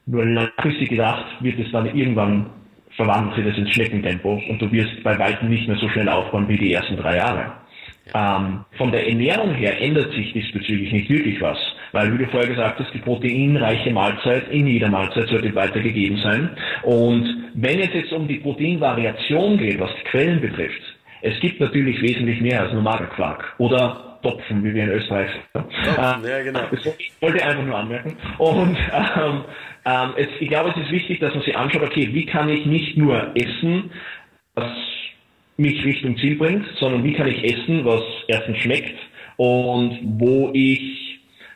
[0.06, 2.50] Nur langfristig gedacht wird es dann irgendwann
[2.96, 6.48] verwandelt sich das ins Schneckentempo und du wirst bei weitem nicht mehr so schnell aufbauen
[6.48, 7.52] wie die ersten drei Jahre.
[8.14, 11.58] Ähm, von der Ernährung her ändert sich diesbezüglich nicht wirklich was.
[11.92, 16.50] Weil, wie du vorher gesagt hast, die proteinreiche Mahlzeit in jeder Mahlzeit sollte weitergegeben sein.
[16.82, 20.82] Und wenn es jetzt um die Proteinvariation geht, was die Quellen betrifft,
[21.20, 25.68] es gibt natürlich wesentlich mehr als nur Magerquark oder Topfen, wie wir in Österreich sagen.
[25.84, 26.60] Topfen, ja, genau.
[26.70, 26.84] Das
[27.20, 28.16] wollte ich einfach nur anmerken.
[28.38, 29.44] Und ähm,
[29.84, 32.66] ähm, es, ich glaube, es ist wichtig, dass man sich anschaut, okay, wie kann ich
[32.66, 33.90] nicht nur essen,
[34.54, 34.70] was
[35.56, 38.98] mich Richtung Ziel bringt, sondern wie kann ich essen, was erstens schmeckt
[39.36, 41.11] und wo ich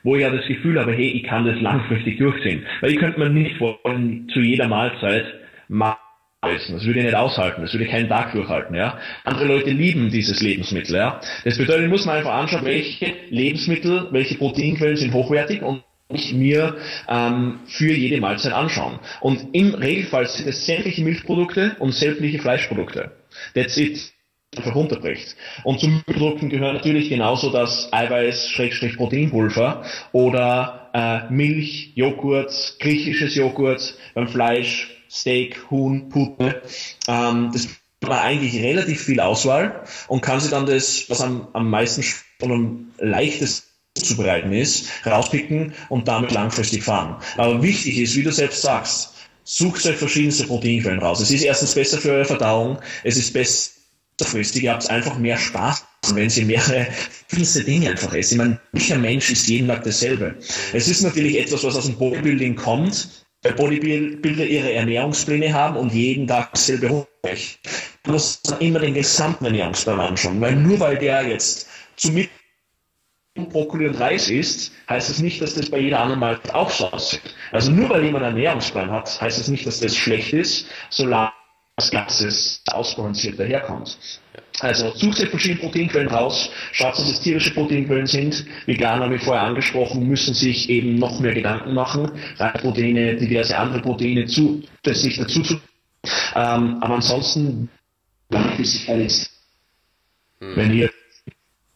[0.06, 2.64] wo ich ja das Gefühl habe, hey, ich kann das langfristig durchziehen.
[2.80, 5.26] Weil ich könnte mir nicht wollen, zu jeder Mahlzeit
[5.66, 5.96] mal
[6.42, 6.74] essen.
[6.74, 7.62] Das würde ich nicht aushalten.
[7.62, 8.98] Das würde ich keinen Tag durchhalten, ja.
[9.24, 11.20] Andere Leute lieben dieses Lebensmittel, ja.
[11.44, 16.76] Das bedeutet, muss mir einfach anschauen, welche Lebensmittel, welche Proteinquellen sind hochwertig und ich mir
[17.08, 19.00] ähm, für jede Mahlzeit anschauen.
[19.20, 23.10] Und im Regelfall sind es sämtliche Milchprodukte und sämtliche Fleischprodukte.
[23.54, 24.15] That's it
[24.54, 25.36] einfach runterbricht.
[25.64, 34.28] Und zu Milchprodukten gehören natürlich genauso das Eiweiß-Proteinpulver oder äh, Milch, Joghurt, griechisches Joghurt, beim
[34.28, 36.62] Fleisch, Steak, Huhn, Pute.
[37.08, 37.68] Ähm, das
[38.00, 42.04] war eigentlich relativ viel Auswahl und kann sie dann das, was am, am meisten
[42.40, 47.16] und am leichtesten zu bereiten ist, rauspicken und damit langfristig fahren.
[47.36, 51.20] Aber wichtig ist, wie du selbst sagst, sucht euch verschiedenste Proteinquellen raus.
[51.20, 53.75] Es ist erstens besser für eure Verdauung, es ist besser
[54.54, 56.86] ihr habt einfach mehr Spaß, wenn sie mehrere
[57.30, 58.34] diese Dinge einfach essen.
[58.34, 60.34] Ich meine, welcher Mensch ist jeden Tag dasselbe?
[60.72, 65.92] Es ist natürlich etwas, was aus dem Bodybuilding kommt, weil Bodybuilder ihre Ernährungspläne haben und
[65.92, 67.58] jeden Tag dasselbe Hochrecht.
[68.04, 72.30] Du musst immer den gesamten Ernährungsplan anschauen, weil nur weil der jetzt zu Mittag
[73.44, 76.90] Brokkoli und Reis isst, heißt das nicht, dass das bei jeder anderen Mahlzeit auch so
[76.90, 77.34] aussieht.
[77.52, 81.32] Also nur weil jemand einen Ernährungsplan hat, heißt das nicht, dass das schlecht ist, solange
[81.76, 82.30] das Ganze
[82.72, 83.98] ausbalanciert daherkommt.
[84.60, 88.46] Also sucht euch verschiedene Proteinquellen raus, schaut, dass es tierische Proteinquellen sind.
[88.64, 94.26] Veganer, wie vorher angesprochen, müssen sich eben noch mehr Gedanken machen, Reitproteine, diverse andere Proteine
[94.26, 95.60] zu, sich dazu zu.
[96.34, 97.68] Ähm, aber ansonsten,
[98.30, 98.88] langfristig
[100.40, 100.56] hm.
[100.56, 100.90] wenn ihr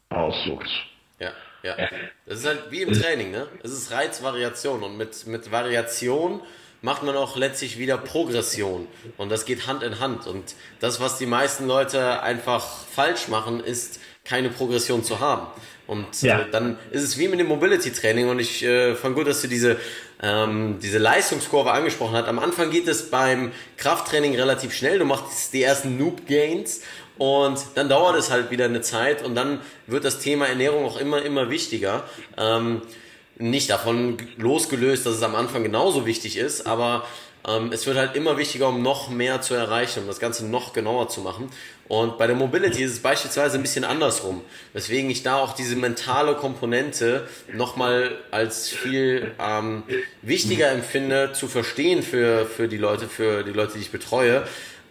[0.09, 0.71] aussucht.
[1.19, 1.33] Ja,
[1.63, 1.89] ja.
[2.25, 3.49] Das ist halt wie im Training, ne?
[3.63, 6.41] Es ist Reizvariation und mit, mit Variation
[6.83, 8.89] macht man auch letztlich wieder Progression.
[9.17, 10.27] Und das geht Hand in Hand.
[10.27, 15.47] Und das, was die meisten Leute einfach falsch machen, ist, keine Progression zu haben.
[15.87, 16.41] Und äh, ja.
[16.41, 18.29] äh, dann ist es wie mit dem Mobility Training.
[18.29, 19.79] Und ich äh, fand gut, dass du diese,
[20.23, 22.29] ähm, diese Leistungskurve angesprochen hast.
[22.29, 24.99] Am Anfang geht es beim Krafttraining relativ schnell.
[24.99, 26.83] Du machst die ersten Noob Gains
[27.19, 30.99] und dann dauert es halt wieder eine Zeit und dann wird das Thema Ernährung auch
[30.99, 32.05] immer, immer wichtiger.
[32.39, 32.83] Ähm,
[33.41, 37.05] nicht davon losgelöst, dass es am Anfang genauso wichtig ist, aber
[37.47, 40.73] ähm, es wird halt immer wichtiger, um noch mehr zu erreichen, um das Ganze noch
[40.73, 41.51] genauer zu machen.
[41.89, 44.43] Und bei der Mobility ist es beispielsweise ein bisschen andersrum,
[44.75, 49.83] weswegen ich da auch diese mentale Komponente nochmal als viel ähm,
[50.23, 54.47] wichtiger empfinde zu verstehen für, für die Leute, für die Leute, die ich betreue,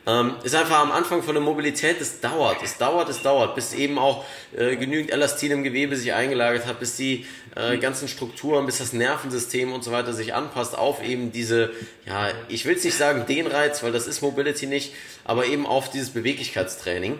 [0.09, 3.73] ähm, ist einfach am Anfang von der Mobilität, es dauert, es dauert, es dauert, bis
[3.73, 4.25] eben auch
[4.57, 8.93] äh, genügend Elastin im Gewebe sich eingelagert hat, bis die äh, ganzen Strukturen, bis das
[8.93, 11.71] Nervensystem und so weiter sich anpasst auf eben diese,
[12.05, 14.93] ja, ich will es nicht sagen den Reiz, weil das ist Mobility nicht,
[15.25, 17.19] aber eben auf dieses Beweglichkeitstraining.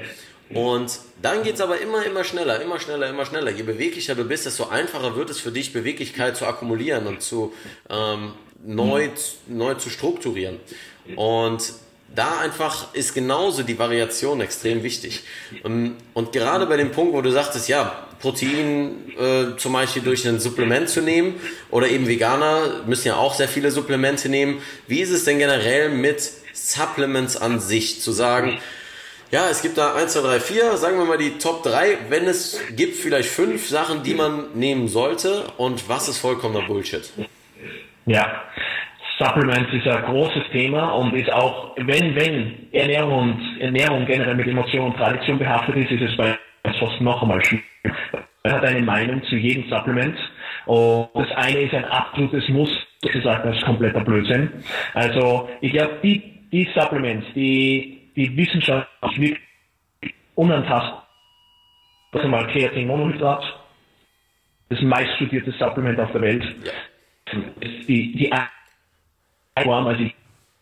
[0.51, 3.51] Und dann geht's aber immer, immer schneller, immer schneller, immer schneller.
[3.51, 7.53] Je beweglicher du bist, desto einfacher wird es für dich, Beweglichkeit zu akkumulieren und zu
[7.87, 8.33] ähm,
[8.65, 9.09] neu,
[9.47, 10.59] neu zu strukturieren.
[11.15, 11.71] Und
[12.15, 15.23] da einfach ist genauso die Variation extrem wichtig.
[15.63, 20.27] Ähm, und gerade bei dem Punkt, wo du sagtest, ja, Protein äh, zum Beispiel durch
[20.27, 24.61] ein Supplement zu nehmen oder eben Veganer müssen ja auch sehr viele Supplemente nehmen.
[24.87, 28.59] Wie ist es denn generell mit Supplements an sich zu sagen,
[29.31, 32.27] ja, es gibt da 1, 2, 3, 4, sagen wir mal die Top 3, wenn
[32.27, 37.11] es gibt vielleicht fünf Sachen, die man nehmen sollte und was ist vollkommener Bullshit?
[38.07, 38.43] Ja,
[39.19, 44.47] Supplements ist ein großes Thema und ist auch, wenn, wenn Ernährung und Ernährung generell mit
[44.47, 47.65] Emotion und Tradition behaftet ist, ist es bei uns fast noch einmal schwierig.
[48.43, 50.17] Er hat eine Meinung zu jedem Supplement
[50.65, 52.69] und das eine ist ein absolutes Muss,
[53.01, 54.49] das ist das ist kompletter Blödsinn.
[54.93, 59.37] Also ich glaube, die, die Supplements, die, die wissenschaftlich
[60.35, 61.05] unantastbar,
[62.13, 63.43] das ist einmal Kreatinmonohydrat,
[64.69, 66.55] das meiststudierte Supplement auf der Welt.
[67.87, 68.31] Die, die
[69.63, 70.15] Form, also ich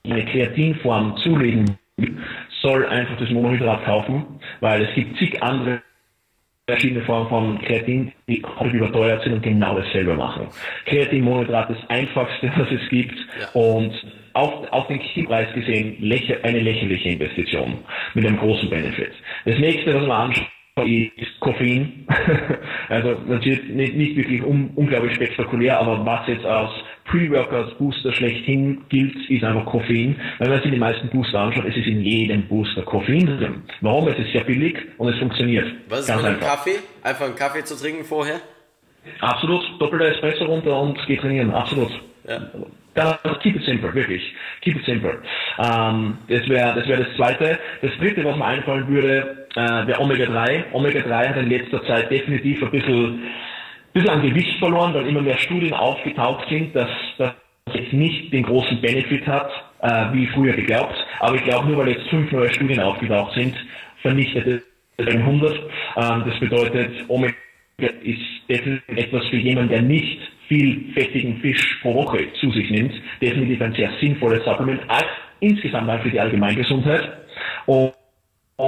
[0.04, 2.18] eine Kreatinform zulegen will,
[2.62, 4.26] soll einfach das Monohydrat kaufen,
[4.62, 5.82] weil es gibt zig andere
[6.70, 10.48] verschiedene Formen von Kreatin, die komplett überteuert sind und genau dasselbe machen.
[10.86, 13.16] Kreatinmonohydrat ist das einfachste, was es gibt
[13.54, 13.94] und
[14.34, 17.80] auf, auf den Preis gesehen lächer, eine lächerliche Investition
[18.14, 19.14] mit einem großen Benefit.
[19.46, 20.48] Das nächste, was man anschaut,
[20.86, 22.06] ist Koffein.
[22.90, 26.72] also natürlich nicht, nicht wirklich un, unglaublich spektakulär, aber was jetzt als
[27.06, 30.20] Pre-Workouts Booster schlechthin gilt, ist einfach Koffein.
[30.40, 33.64] Wenn man sich die meisten Booster anschaut, es ist in jedem Booster Koffein drin.
[33.82, 34.08] Warum?
[34.10, 35.68] Es ist sehr billig und es funktioniert.
[35.88, 36.80] Was ist mit einem Kaffee?
[37.04, 38.42] Einfach einen Kaffee zu trinken vorher?
[39.22, 39.64] Absolut.
[39.80, 41.54] Doppelter Espresso runter und geht trainieren.
[41.54, 41.92] Absolut.
[42.28, 42.42] Ja.
[42.94, 44.34] Das, keep it simple, wirklich.
[44.62, 45.20] Keep it simple.
[45.60, 47.60] Ähm, das wäre das, wär das Zweite.
[47.82, 50.74] Das Dritte, was mir einfallen würde, äh, wäre Omega-3.
[50.74, 53.24] Omega-3 hat in letzter Zeit definitiv ein bisschen,
[53.94, 57.34] bisschen an Gewicht verloren, weil immer mehr Studien aufgetaucht sind, dass das
[57.74, 60.96] jetzt nicht den großen Benefit hat, äh, wie früher geglaubt.
[61.20, 63.56] Aber ich glaube, nur weil jetzt fünf neue Studien aufgetaucht sind,
[64.02, 64.64] vernichtet
[64.98, 65.54] es 100.
[65.98, 67.36] Ähm, das bedeutet, Omega
[67.78, 72.94] ist definitiv etwas für jemanden, der nicht viel fettigen Fisch pro Woche zu sich nimmt,
[73.22, 75.04] definitiv ein sehr sinnvolles Supplement, auch
[75.40, 77.08] insgesamt auch für die Allgemeingesundheit.
[77.68, 77.94] Und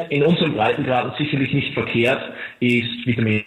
[0.10, 2.22] in unserem Breitengraden sicherlich nicht verkehrt
[2.60, 3.44] ist Vitamin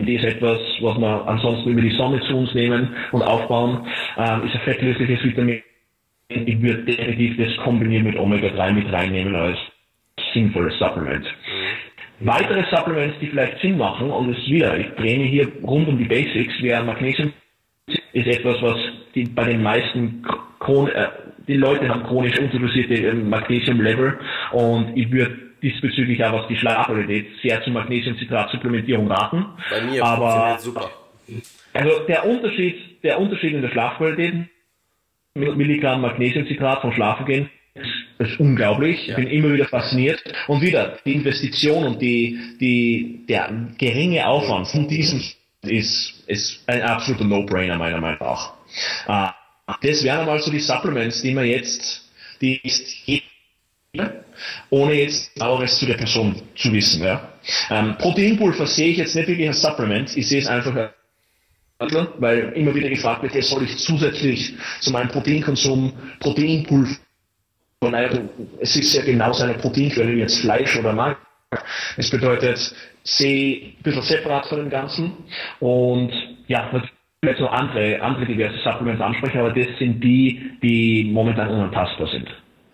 [0.00, 3.84] D ist etwas, was wir ansonsten über die Sonne zu uns nehmen und aufbauen,
[4.16, 5.60] ähm, ist ein fettlösliches Vitamin.
[6.28, 9.58] Ich würde definitiv das kombinieren mit Omega-3 mit reinnehmen als
[10.32, 11.26] sinnvolles Supplement.
[12.20, 16.04] Weitere Supplements, die vielleicht Sinn machen, und es wieder, ich drehe hier rund um die
[16.04, 17.32] Basics, wäre Magnesium
[18.12, 18.76] ist etwas, was
[19.14, 20.22] die, bei den meisten
[20.58, 21.08] Chron äh,
[21.46, 24.18] die Leute haben chronisch unterdosierte ähm, Magnesium-Level
[24.52, 29.46] und ich würde diesbezüglich auch was die Schlafqualität sehr zur Magnesiumcitrat-Supplementierung raten.
[29.70, 30.90] Bei mir aber super.
[31.72, 34.34] Also der Unterschied, der Unterschied in der Schlafqualität
[35.34, 37.50] mit Milligramm Magnesiumcitrat vom Schlafen gehen
[38.18, 39.06] ist, ist unglaublich.
[39.06, 39.18] Ja.
[39.18, 40.22] Ich bin immer wieder fasziniert.
[40.46, 45.22] Und wieder, die Investition und die, die, der geringe Aufwand von diesem
[45.62, 48.54] ist, ist ein absoluter No-Brainer meiner Meinung nach.
[49.08, 52.08] Uh, das wären einmal so die Supplements, die man jetzt,
[52.40, 52.86] die ist
[54.70, 57.02] ohne jetzt genaueres zu der Person zu wissen.
[57.02, 57.32] Ja.
[57.70, 60.90] Ähm, Proteinpulver sehe ich jetzt nicht wirklich als Supplement, ich sehe es einfach
[62.18, 66.96] weil immer wieder gefragt wird, soll ich zusätzlich zu meinem Proteinkonsum Proteinpulver
[67.82, 68.10] naja,
[68.60, 71.16] es ist ja genauso eine Proteinquelle wie jetzt Fleisch oder Magen.
[71.96, 75.12] Es bedeutet, sehe ein bisschen separat von dem Ganzen
[75.60, 76.12] und
[76.46, 82.08] ja, natürlich noch andere, andere diverse Supplements ansprechen, aber das sind die, die momentan unantastbar
[82.08, 82.28] sind.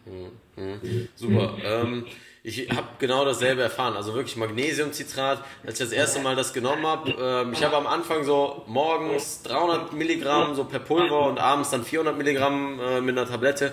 [0.07, 0.65] Mhm.
[0.65, 1.09] Mhm.
[1.15, 1.55] Super.
[1.65, 2.05] Ähm,
[2.47, 3.97] ich habe genau dasselbe erfahren.
[3.97, 5.43] Also wirklich Magnesiumcitrat.
[5.67, 9.43] Als ich das erste Mal das genommen habe, äh, ich habe am Anfang so morgens
[9.45, 13.73] 300 Milligramm so per Pulver und abends dann 400 Milligramm äh, mit einer Tablette.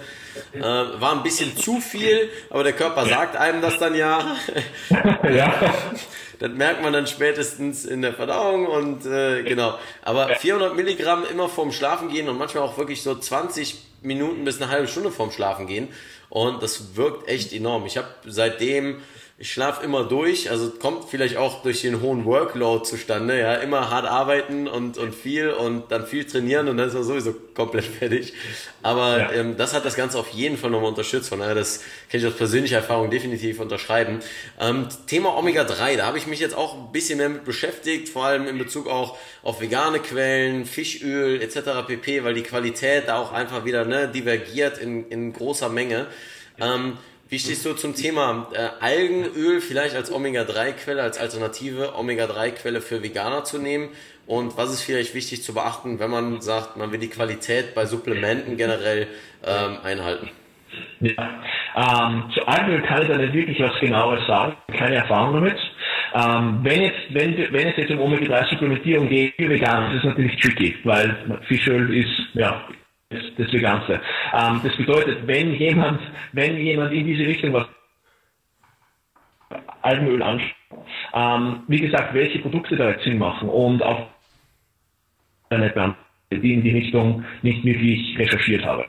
[0.54, 4.38] Äh, war ein bisschen zu viel, aber der Körper sagt einem das dann ja.
[5.30, 5.54] ja.
[6.40, 9.78] Das merkt man dann spätestens in der Verdauung und äh, genau.
[10.02, 14.62] Aber 400 Milligramm immer vorm Schlafen gehen und manchmal auch wirklich so 20 Minuten bis
[14.62, 15.90] eine halbe Stunde vorm Schlafen gehen.
[16.32, 17.86] Und das wirkt echt enorm.
[17.86, 19.02] Ich habe seitdem
[19.42, 23.90] ich schlafe immer durch, also kommt vielleicht auch durch den hohen Workload zustande, ja, immer
[23.90, 27.86] hart arbeiten und, und viel und dann viel trainieren und dann ist man sowieso komplett
[28.00, 28.34] fertig.
[28.84, 29.32] Aber ja.
[29.32, 31.80] ähm, das hat das Ganze auf jeden Fall nochmal unterstützt, von daher, das
[32.12, 34.20] kann ich aus persönlicher Erfahrung definitiv unterschreiben.
[34.60, 38.26] Ähm, Thema Omega-3, da habe ich mich jetzt auch ein bisschen mehr mit beschäftigt, vor
[38.26, 41.88] allem in Bezug auch auf vegane Quellen, Fischöl etc.
[41.88, 46.06] pp, weil die Qualität da auch einfach wieder ne, divergiert in, in großer Menge.
[46.60, 47.00] Ähm,
[47.32, 53.46] wie stehst du zum Thema äh, Algenöl vielleicht als Omega-3-Quelle, als alternative Omega-3-Quelle für Veganer
[53.46, 53.88] zu nehmen?
[54.28, 57.86] Und was ist vielleicht wichtig zu beachten, wenn man sagt, man will die Qualität bei
[57.86, 59.08] Supplementen generell
[59.46, 60.30] ähm, einhalten?
[61.00, 61.40] Ja,
[61.78, 65.58] ähm, zu Algenöl kann ich da nicht wirklich was genaues sagen, keine Erfahrung damit.
[66.14, 70.76] Ähm, wenn, jetzt, wenn, wenn es jetzt um Omega-3-Supplementierung geht für Veganer, ist natürlich tricky,
[70.84, 71.16] weil
[71.48, 72.62] Fischöl ist, ja,
[73.12, 74.02] das, das Veganste.
[74.34, 76.00] Ähm, das bedeutet, wenn jemand,
[76.32, 77.68] wenn jemand in diese Richtung was
[79.82, 80.56] Algenöl anschaut,
[81.14, 84.08] ähm, wie gesagt, welche Produkte da jetzt Sinn machen und auch
[86.32, 88.86] die in die Richtung nicht wirklich recherchiert habe.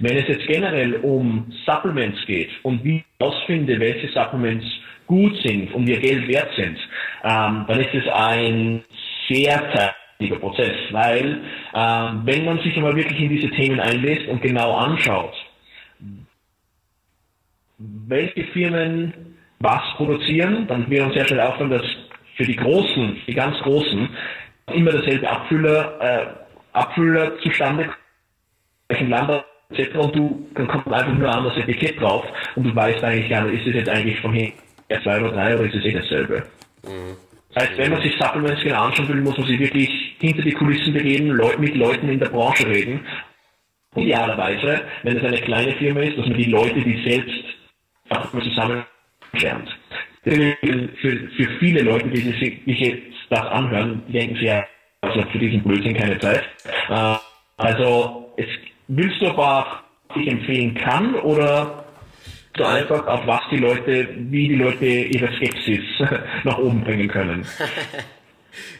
[0.00, 4.66] Wenn es jetzt generell um Supplements geht und wie ich herausfinde, welche Supplements
[5.06, 6.76] gut sind und mir Geld wert sind,
[7.24, 8.84] ähm, dann ist es ein
[9.28, 11.40] sehr wichtiger Prozess, weil
[11.74, 15.34] äh, wenn man sich einmal wirklich in diese Themen einlässt und genau anschaut,
[17.78, 21.86] welche Firmen was produzieren, dann wird uns sehr schnell auffallen, dass
[22.36, 24.08] für die Großen, die ganz Großen,
[24.72, 26.26] immer dasselbe Abfüller, äh,
[26.72, 27.90] Abfüller zustande
[28.92, 29.96] welchen Land etc.
[29.96, 32.24] Und du, dann kommt einfach nur an das Etikett drauf
[32.56, 34.52] und du weißt eigentlich gar nicht, ist es jetzt eigentlich von hier
[34.88, 36.42] 2 oder 3 oder ist es eh dasselbe.
[36.84, 37.16] Mhm.
[37.54, 39.90] Heißt, wenn man sich Supplements genau anschauen will, muss man sich wirklich
[40.20, 43.06] hinter die Kulissen begeben, mit Leuten in der Branche reden.
[43.94, 47.44] Idealerweise, wenn es eine kleine Firma ist, dass man die Leute, die selbst
[48.42, 48.84] zusammen
[49.32, 49.68] lernt.
[50.24, 54.64] für, für viele Leute, die sich, das anhören, denken sich ja,
[55.02, 56.44] also für diesen Blödsinn keine Zeit.
[56.88, 57.16] Äh,
[57.56, 58.46] also, es,
[58.88, 59.82] willst du aber
[60.14, 61.81] ich empfehlen kann oder
[62.56, 65.84] so einfach auf was die Leute, wie die Leute ihre Skepsis
[66.44, 67.46] nach oben bringen können?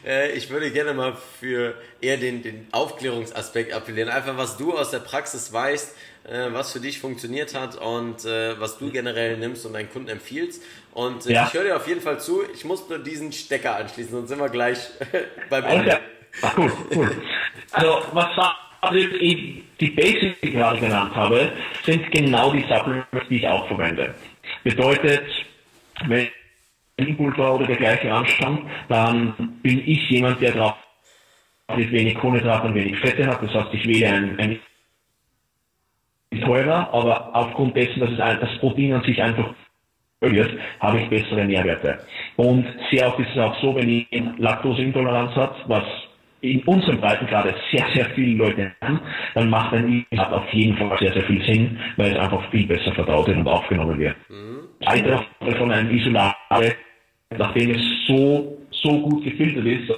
[0.05, 4.09] Äh, ich würde gerne mal für eher den, den Aufklärungsaspekt appellieren.
[4.09, 5.95] Einfach, was du aus der Praxis weißt,
[6.25, 10.09] äh, was für dich funktioniert hat und äh, was du generell nimmst und deinen Kunden
[10.09, 10.61] empfiehlst.
[10.93, 11.47] Und ja.
[11.47, 12.43] ich höre dir auf jeden Fall zu.
[12.53, 14.77] Ich muss nur diesen Stecker anschließen, sonst sind wir gleich
[15.49, 15.99] beim Ende.
[16.41, 16.51] Okay.
[16.57, 17.21] Cool, cool.
[17.71, 18.35] Also, was
[18.91, 21.51] die Basics, die ich gerade genannt habe,
[21.83, 24.13] sind genau die Supplements, die ich auch verwende.
[24.63, 25.23] Bedeutet,
[26.07, 30.75] wenn Pulver oder dergleichen anstammt, dann bin ich jemand, der drauf
[31.75, 33.41] wenig Kohlenhydrate und wenig Fette hat.
[33.41, 34.59] Das heißt, ich wähle ein, ein
[36.41, 39.53] teurer, aber aufgrund dessen, dass es ein, das Protein an sich einfach
[40.21, 41.99] wird, habe ich bessere Nährwerte.
[42.37, 44.07] Und sehr oft ist es auch so, wenn ich
[44.37, 45.83] Laktoseintoleranz habe, was
[46.43, 48.99] in unserem Breitengrad sehr, sehr viele Leute haben,
[49.33, 52.67] dann macht ein Isolat auf jeden Fall sehr, sehr viel Sinn, weil es einfach viel
[52.67, 54.15] besser verdaut wird und aufgenommen wird.
[54.29, 54.67] Mhm.
[54.85, 55.25] Alter
[55.57, 56.35] von einem Isolat,
[57.37, 59.93] nachdem es so, so gut gefiltert ist,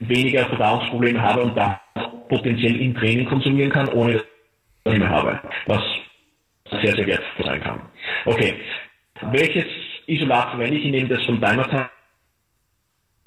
[0.00, 1.80] weniger Verdauungsprobleme habe und da
[2.30, 4.22] potenziell im Training konsumieren kann, ohne
[4.84, 5.38] dass ich mehr habe.
[5.66, 5.82] Was
[6.82, 7.80] sehr, sehr wertvoll sein kann.
[8.24, 8.54] Okay.
[9.32, 9.66] Welches
[10.06, 10.86] Isolat verwende ich?
[10.86, 11.90] Ich nehme das von Dynatype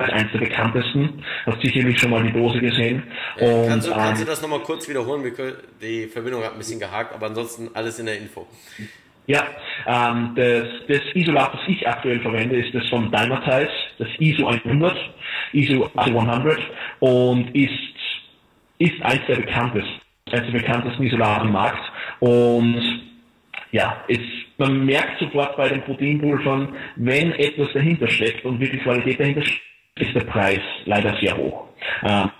[0.01, 1.23] als eines der bekanntesten.
[1.45, 3.03] Hast sicherlich schon mal die Dose gesehen.
[3.39, 5.23] Und, kannst, du, kannst ähm, du das nochmal kurz wiederholen?
[5.81, 8.47] Die Verbindung hat ein bisschen gehakt, aber ansonsten alles in der Info.
[9.27, 9.45] Ja,
[9.85, 14.97] ähm, das, das Isolat, das ich aktuell verwende, ist das von Dymatize, das ISO 100,
[15.53, 16.59] ISO 100
[16.99, 17.71] und ist,
[18.79, 23.01] ist eines der bekanntesten, eines der bekanntesten Isolate am Markt und
[23.71, 24.19] ja, es,
[24.57, 29.61] man merkt sofort bei den Proteinpulvern, wenn etwas dahinter steckt und wirklich Qualität dahinter steckt,
[29.95, 31.67] ist der Preis leider sehr hoch.
[32.03, 32.31] Ähm,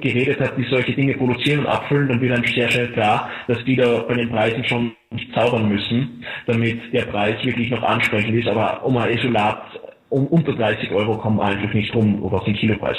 [0.00, 3.64] geredet hat, die solche Dinge produzieren und abfüllen, dann wird einem sehr schnell klar, dass
[3.64, 4.92] die da bei den Preisen schon
[5.34, 8.48] zaubern müssen, damit der Preis wirklich noch ansprechend ist.
[8.48, 9.62] Aber um ein Isolat
[10.08, 12.96] um unter 30 Euro kommen einfach nicht rum, oder den Kilopreis.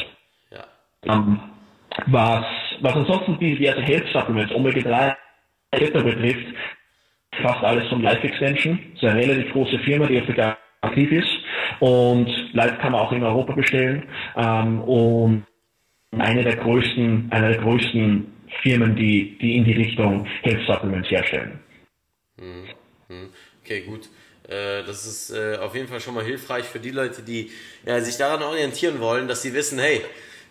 [0.52, 0.66] Ja.
[1.14, 1.40] Ähm,
[2.08, 2.46] was,
[2.82, 5.16] was ansonsten die diverse Health Supplements, Omega-3
[5.72, 5.92] etc.
[5.94, 6.46] betrifft,
[7.42, 8.80] fast alles von Life Extension.
[8.94, 11.37] Das ist eine relativ große Firma, die auf der aktiv ist.
[11.80, 14.04] Und Live kann man auch in Europa bestellen.
[14.36, 15.46] Ähm, und
[16.18, 21.60] eine der größten, einer der größten Firmen, die, die in die Richtung Health Supplements herstellen.
[22.40, 22.66] Hm,
[23.08, 23.30] hm.
[23.64, 24.10] Okay, gut.
[24.48, 27.52] Äh, das ist äh, auf jeden Fall schon mal hilfreich für die Leute, die
[27.86, 30.02] ja, sich daran orientieren wollen, dass sie wissen, hey,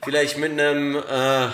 [0.05, 1.49] vielleicht mit einem äh,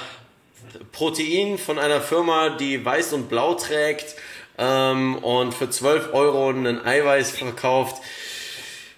[0.90, 4.16] Protein von einer Firma, die weiß und blau trägt
[4.58, 8.02] ähm, und für 12 Euro einen Eiweiß verkauft,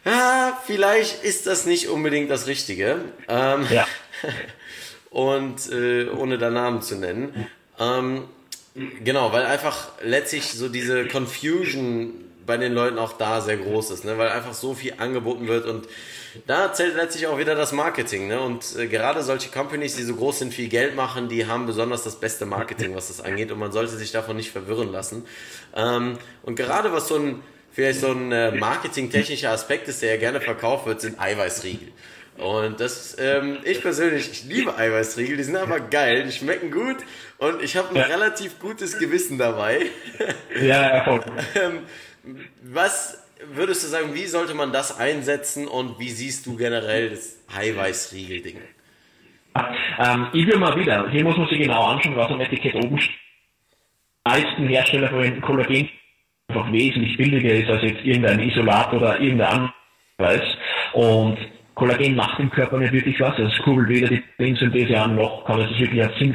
[0.05, 2.99] ja, vielleicht ist das nicht unbedingt das Richtige.
[3.29, 3.87] Ähm, ja.
[5.11, 7.47] und äh, ohne da Namen zu nennen.
[7.79, 8.25] Ähm,
[9.03, 12.13] genau, weil einfach letztlich so diese Confusion
[12.47, 14.19] bei den Leuten auch da sehr groß ist, ne?
[14.19, 15.89] weil einfach so viel angeboten wird und
[16.47, 18.27] da zählt letztlich auch wieder das Marketing.
[18.27, 18.41] Ne?
[18.41, 22.03] Und äh, gerade solche Companies, die so groß sind, viel Geld machen, die haben besonders
[22.03, 25.25] das beste Marketing, was das angeht und man sollte sich davon nicht verwirren lassen.
[25.75, 27.43] Ähm, und gerade was so ein
[27.75, 31.89] vielleicht so ein äh, marketingtechnischer Aspekt ist, der ja gerne verkauft wird, sind Eiweißriegel.
[32.39, 36.97] Und das, ähm, ich persönlich, ich liebe Eiweißriegel, die sind aber geil, die schmecken gut
[37.39, 38.03] und ich habe ein ja.
[38.05, 39.87] relativ gutes Gewissen dabei.
[40.61, 41.20] Ja, ja,
[41.57, 41.81] ähm,
[42.62, 43.20] Was
[43.53, 48.59] würdest du sagen, wie sollte man das einsetzen und wie siehst du generell das Eiweißriegel-Ding?
[49.99, 52.99] Ähm, ich will mal wieder, hier muss man sich genau anschauen, was am Etikett oben
[52.99, 53.16] steht.
[54.27, 55.89] Die meisten Hersteller verwenden Kollagen
[56.55, 59.71] einfach wesentlich billiger ist als jetzt irgendein Isolat oder irgendein
[60.19, 60.57] anderes.
[60.93, 61.39] Und
[61.75, 63.39] Kollagen macht im Körper nicht wirklich was.
[63.39, 66.35] Es kurbelt weder die Beinsynthese an, noch kann es wirklich als Sinn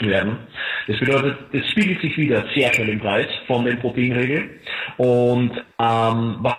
[0.00, 0.38] werden.
[0.88, 4.50] Das bedeutet, es spiegelt sich wieder sehr schnell im Preis von den Proteinregeln.
[4.96, 6.56] Und ähm, was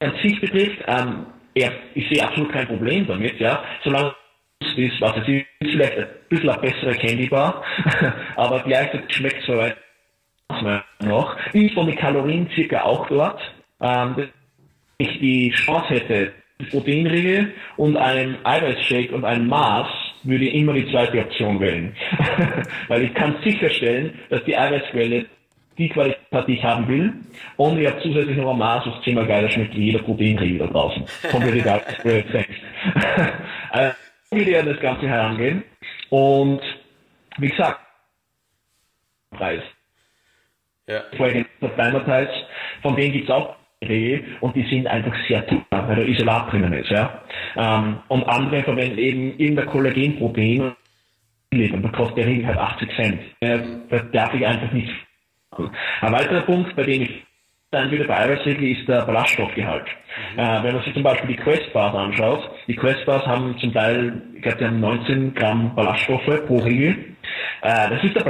[0.00, 4.14] an sich betrifft, ähm, ich sehe absolut kein Problem damit, ja, solange
[4.60, 7.62] es ist, was es ist, vielleicht ein bisschen eine bessere Candy Bar,
[8.36, 9.76] aber gleichzeitig schmeckt es soweit
[11.00, 11.36] noch.
[11.52, 13.40] Ich von den Kalorien circa auch dort.
[13.80, 14.28] Ähm,
[14.98, 16.32] ich die Chance hätte,
[16.70, 19.88] Proteinriegel und einen Eiweißshake und ein Maß,
[20.22, 21.94] würde ich immer die zweite Option wählen.
[22.88, 25.26] Weil ich kann sicherstellen, dass die Eiweißquelle
[25.78, 26.18] die Qualität
[26.48, 27.12] die ich haben will.
[27.56, 30.66] Und ich habe zusätzlich noch ein Maß, was zehnmal geiler schmeckt wie jeder Proteinriegel da
[30.66, 31.04] draußen.
[31.30, 32.60] Komplett egal, was du jetzt denkst.
[33.70, 33.94] also,
[34.30, 35.62] würde ich an das Ganze herangehen.
[36.08, 36.60] Und
[37.38, 37.80] wie gesagt,
[39.30, 39.62] Preis.
[40.88, 41.02] Ja.
[41.16, 42.34] Vorher Dynamites,
[42.82, 43.56] von denen gibt es auch
[44.40, 46.90] und die sind einfach sehr teuer, weil da Isolat drinnen ist.
[46.90, 47.22] Ja?
[47.56, 50.72] Ähm, und andere verwenden eben irgendein Kollagenprotein
[51.52, 53.20] und da kostet der Regel halt 80 Cent.
[53.40, 53.58] Äh,
[53.90, 54.90] das darf ich einfach nicht.
[56.00, 57.26] Ein weiterer Punkt, bei dem ich
[57.70, 59.86] dann wieder bei Eiweißriegel ist der Ballaststoffgehalt.
[60.34, 60.38] Mhm.
[60.38, 64.42] Äh, wenn man sich zum Beispiel die Quest-Bars anschaut, die Quest-Bars haben zum Teil, ich
[64.42, 67.16] glaube, die haben 19 Gramm Ballaststoffe pro Riegel.
[67.62, 68.22] Äh, das ist der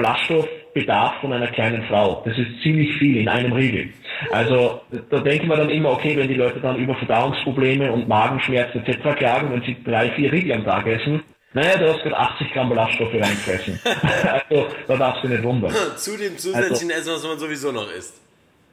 [0.76, 2.22] Ballaststoffbedarf von einer kleinen Frau.
[2.24, 3.88] Das ist ziemlich viel in einem Riegel.
[4.30, 8.84] Also da denken wir dann immer, okay, wenn die Leute dann über Verdauungsprobleme und Magenschmerzen
[8.84, 9.16] etc.
[9.16, 11.22] klagen, wenn sie drei, vier Riegel am Tag essen,
[11.52, 13.80] naja, du hast gerade 80 Gramm Ballaststoffe reingefressen.
[14.48, 15.72] also da darfst du nicht wundern.
[15.96, 18.20] Zu dem zusätzlichen also, Essen, was man sowieso noch isst.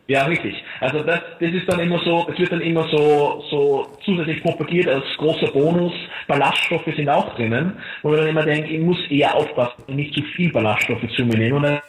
[0.07, 0.61] Ja, richtig.
[0.81, 4.89] Also das, das ist dann immer so, das wird dann immer so, so zusätzlich propagiert
[4.89, 5.93] als großer Bonus.
[6.27, 10.21] Ballaststoffe sind auch drinnen, wo man dann immer denkt, ich muss eher aufpassen, nicht zu
[10.35, 11.53] viel Ballaststoffe zu mir nehmen.
[11.53, 11.79] Und ein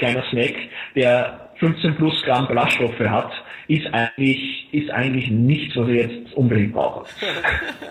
[0.00, 0.54] kleiner Snack,
[0.96, 3.30] der 15 plus Gramm Ballaststoffe hat,
[3.68, 7.06] ist eigentlich, ist eigentlich nichts, was ich jetzt unbedingt brauche.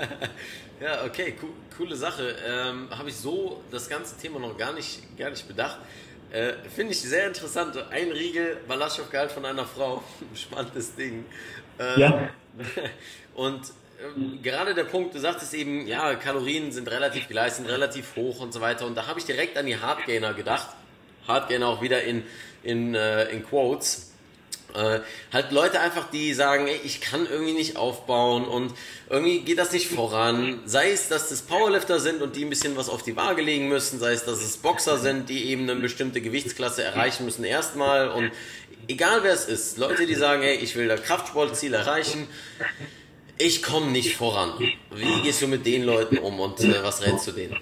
[0.82, 2.36] ja, okay, cool, coole Sache.
[2.46, 5.78] Ähm, Habe ich so das ganze Thema noch gar nicht, gar nicht bedacht.
[6.32, 7.76] Äh, Finde ich sehr interessant.
[7.92, 10.04] Ein Riegel Ballaststoffgehalt von einer Frau.
[10.36, 11.26] Spannendes Ding.
[11.80, 12.30] Ähm, ja.
[13.36, 13.62] Und
[14.04, 18.42] ähm, gerade der Punkt, du sagtest eben, ja, Kalorien sind relativ gleich, sind relativ hoch
[18.42, 18.86] und so weiter.
[18.86, 20.70] Und da habe ich direkt an die Hardgainer gedacht.
[21.30, 22.24] Hardgainer auch wieder in,
[22.64, 24.08] in, äh, in Quotes.
[24.74, 25.00] Äh,
[25.34, 28.74] halt Leute einfach, die sagen, ey, ich kann irgendwie nicht aufbauen und
[29.10, 30.60] irgendwie geht das nicht voran.
[30.66, 33.68] Sei es, dass das Powerlifter sind und die ein bisschen was auf die Waage legen
[33.68, 38.10] müssen, sei es, dass es Boxer sind, die eben eine bestimmte Gewichtsklasse erreichen müssen erstmal
[38.10, 38.32] und
[38.88, 42.28] egal wer es ist, Leute, die sagen, ey, ich will da Kraftsportziel erreichen,
[43.40, 44.52] ich komme nicht voran.
[44.60, 47.56] Wie gehst du mit den Leuten um und äh, was rätst du denen?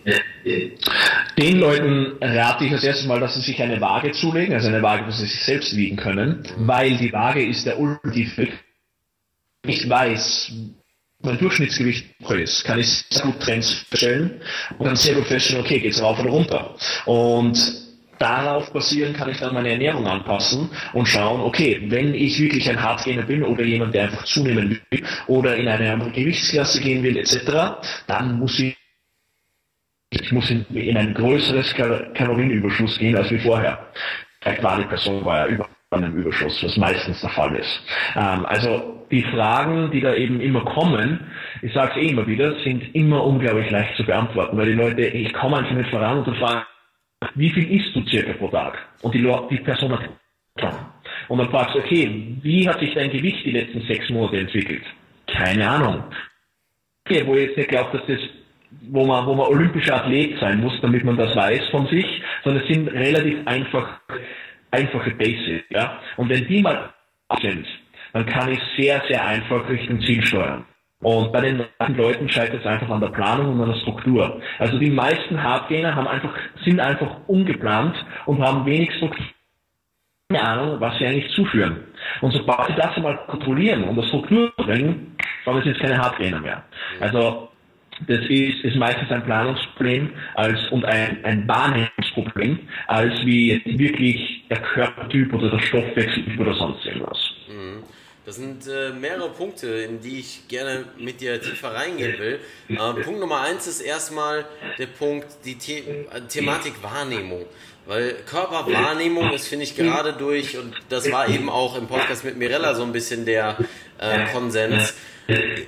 [1.38, 4.82] Den Leuten rate ich als erstes mal, dass sie sich eine Waage zulegen, also eine
[4.82, 8.54] Waage, wo sie sich selbst wiegen können, weil die Waage ist der ultimative.
[9.66, 10.52] Ich weiß,
[11.22, 14.42] mein Durchschnittsgewicht ist, kann ich sehr gut Trends feststellen
[14.78, 16.76] und dann sehr gut feststellen, okay, geht's rauf oder runter.
[17.06, 17.87] Und
[18.20, 22.82] darauf basieren kann ich dann meine Ernährung anpassen und schauen, okay, wenn ich wirklich ein
[22.82, 27.18] Hardgainer bin oder jemand, der einfach zunehmen will oder in eine andere Gewichtsklasse gehen will
[27.18, 28.78] etc., dann muss ich
[30.10, 33.88] ich muss in, in ein größeres Kal Kalorienüberschuss gehen als wie vorher.
[34.42, 37.82] Vielleicht war die Person vorher über einem Überschuss, was meistens der Fall ist.
[38.16, 42.60] Ähm, also die Fragen, die da eben immer kommen, ich sage es eh immer wieder,
[42.62, 46.28] sind immer unglaublich leicht zu beantworten, weil die Leute, ich komme einfach nicht voran und
[46.28, 46.66] dann fragen,
[47.36, 48.78] wie viel isst du circa pro Tag?
[49.02, 50.10] Und die, die Person hat
[51.28, 54.84] und dann fragst du, okay, wie hat sich dein Gewicht die letzten sechs Monate entwickelt?
[55.28, 56.04] Keine Ahnung.
[57.06, 58.20] Okay, wo ich jetzt nicht glaube, dass das,
[58.90, 62.06] wo man, wo man olympischer Athlet sein muss, damit man das weiß von sich,
[62.44, 64.00] sondern es sind relativ einfach,
[64.72, 66.00] einfache Basics, ja.
[66.18, 66.94] Und wenn die mal
[67.42, 67.68] sind,
[68.14, 70.66] dann kann ich sehr, sehr einfach Richtung Ziel steuern.
[71.00, 74.42] Und bei den meisten Leuten scheitert es einfach an der Planung und an der Struktur.
[74.58, 76.34] Also die meisten Hardgainer haben einfach,
[76.66, 77.96] sind einfach ungeplant
[78.26, 79.26] und haben wenig Struktur.
[80.30, 81.84] Keine Ahnung, was sie eigentlich zuführen.
[82.22, 86.42] Und sobald sie das einmal kontrollieren und das Struktur bringen, dann sind es keine Hardgainer
[86.42, 86.64] mehr.
[87.00, 87.50] Also
[88.08, 94.60] das ist, ist meistens ein Planungsproblem als, und ein, ein Wahrnehmungsproblem, als wie wirklich der
[94.60, 97.27] Körpertyp oder der Stoffwechseltyp oder sonst irgendwas.
[98.28, 102.42] Das sind äh, mehrere Punkte, in die ich gerne mit dir tiefer reingehen will.
[102.68, 104.46] Äh, Punkt Nummer eins ist erstmal
[104.78, 107.46] der Punkt, die The äh, Thematik Wahrnehmung.
[107.86, 112.36] Weil Körperwahrnehmung ist, finde ich, gerade durch, und das war eben auch im Podcast mit
[112.36, 113.60] Mirella so ein bisschen der
[113.98, 114.94] äh, Konsens,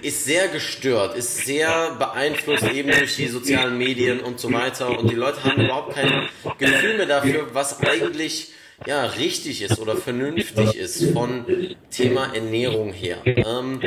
[0.02, 5.00] ist sehr gestört, ist sehr beeinflusst eben durch die sozialen Medien und so weiter.
[5.00, 8.52] Und die Leute haben überhaupt kein Gefühl mehr dafür, was eigentlich
[8.86, 11.46] ja, richtig ist oder vernünftig ist von
[11.92, 13.18] Thema Ernährung her.
[13.26, 13.82] Ähm,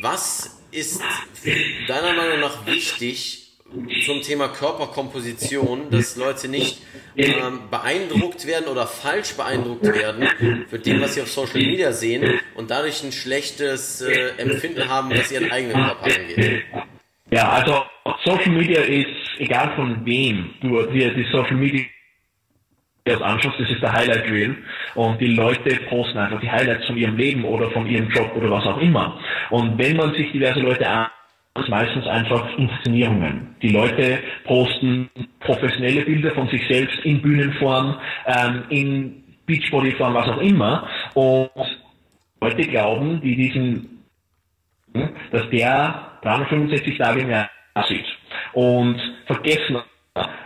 [0.00, 1.02] was ist
[1.86, 3.42] deiner Meinung nach wichtig
[4.04, 6.82] zum Thema Körperkomposition, dass Leute nicht
[7.16, 10.28] ähm, beeindruckt werden oder falsch beeindruckt werden
[10.68, 15.10] für dem, was sie auf Social Media sehen und dadurch ein schlechtes äh, Empfinden haben,
[15.10, 16.64] was ihren eigenen Körper angeht?
[17.30, 17.82] Ja, also
[18.24, 21.84] Social Media ist, egal von wem du dir die Social Media
[23.04, 24.56] das anschaust, das ist der Highlight Reel
[24.94, 28.50] und die Leute posten einfach die Highlights von ihrem Leben oder von ihrem Job oder
[28.50, 29.18] was auch immer.
[29.50, 31.12] Und wenn man sich diverse Leute anschaut,
[31.58, 33.54] ist meistens einfach Inszenierungen.
[33.60, 40.40] Die Leute posten professionelle Bilder von sich selbst in Bühnenform, ähm, in Beachbodyform, was auch
[40.40, 40.88] immer.
[41.14, 41.50] Und
[42.40, 44.04] Leute glauben, die diesen,
[45.30, 47.50] dass der 365 Tage im Jahr
[47.86, 48.06] sieht.
[48.54, 49.76] Und vergessen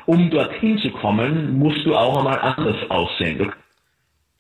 [0.07, 3.39] um dorthin zu kommen, musst du auch einmal anders aussehen.
[3.39, 3.51] Du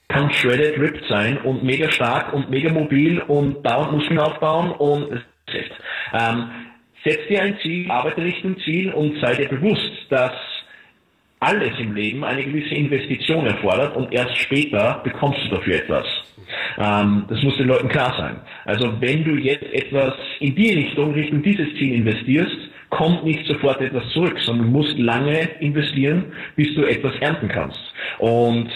[0.08, 5.24] kann shredded, ripped sein und mega stark und mega mobil und dauernd Muskeln aufbauen und
[6.12, 6.50] ähm,
[7.04, 10.32] setz dir ein Ziel, arbeite Richtung Ziel und sei dir bewusst, dass
[11.40, 16.06] alles im Leben eine gewisse Investition erfordert und erst später bekommst du dafür etwas.
[16.78, 18.40] Ähm, das muss den Leuten klar sein.
[18.64, 22.56] Also wenn du jetzt etwas in die Richtung, Richtung dieses Ziel investierst,
[22.96, 27.80] kommt nicht sofort etwas zurück, sondern musst lange investieren, bis du etwas ernten kannst.
[28.18, 28.68] Und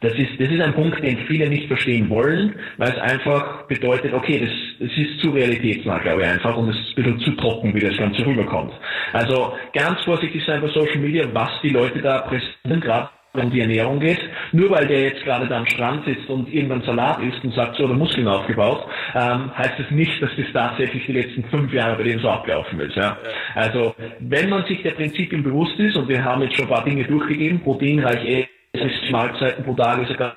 [0.00, 4.12] das ist, das ist ein Punkt, den viele nicht verstehen wollen, weil es einfach bedeutet,
[4.12, 7.30] okay, das, das ist zu realitätsnah, glaube ich einfach, und es ist ein bisschen zu
[7.32, 8.72] trocken, wie das Ganze rüberkommt.
[9.12, 13.60] Also ganz vorsichtig sein bei Social Media, was die Leute da präsentieren, gerade wenn die
[13.60, 14.20] Ernährung geht.
[14.52, 17.76] Nur weil der jetzt gerade da am Strand sitzt und irgendwann Salat isst und sagt,
[17.76, 21.96] so, der Muskeln aufgebaut, ähm, heißt das nicht, dass das tatsächlich die letzten fünf Jahre
[21.96, 22.96] bei dem so abgelaufen ist.
[22.96, 23.18] Ja?
[23.54, 26.84] Also wenn man sich der Prinzipien bewusst ist, und wir haben jetzt schon ein paar
[26.84, 30.36] Dinge durchgegeben, proteinreich sechs Mahlzeiten pro Tag ist sogar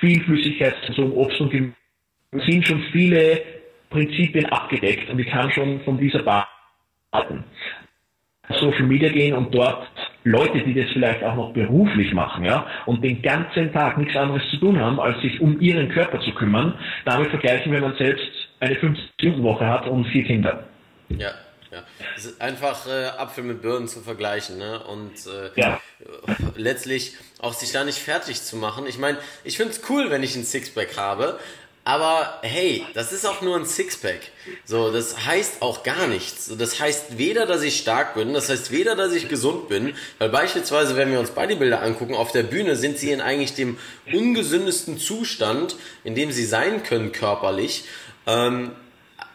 [0.00, 1.74] viel Flüssigkeit, so Obst und Gemüse,
[2.32, 3.40] sind schon viele
[3.90, 6.46] Prinzipien abgedeckt und ich kann schon von dieser
[7.12, 7.44] halten.
[8.48, 9.88] Social Media gehen und dort
[10.26, 14.42] Leute, die das vielleicht auch noch beruflich machen, ja, und den ganzen Tag nichts anderes
[14.50, 16.74] zu tun haben, als sich um ihren Körper zu kümmern,
[17.04, 18.26] damit vergleichen, wenn man selbst
[18.58, 20.64] eine 50-Stunden-Woche hat und vier Kinder.
[21.10, 21.30] Ja,
[21.70, 21.84] ja.
[22.16, 24.82] Es ist einfach äh, Apfel mit Birnen zu vergleichen, ne?
[24.84, 25.80] Und äh, ja.
[26.56, 28.84] letztlich auch sich da nicht fertig zu machen.
[28.88, 31.38] Ich meine, ich finde es cool, wenn ich ein Sixpack habe,
[31.86, 34.32] aber hey, das ist auch nur ein Sixpack.
[34.64, 36.50] So, das heißt auch gar nichts.
[36.58, 40.28] Das heißt weder, dass ich stark bin, das heißt weder, dass ich gesund bin, weil
[40.30, 43.78] beispielsweise, wenn wir uns Bodybuilder angucken, auf der Bühne sind sie in eigentlich dem
[44.12, 47.84] ungesündesten Zustand, in dem sie sein können körperlich.
[48.26, 48.72] Ähm,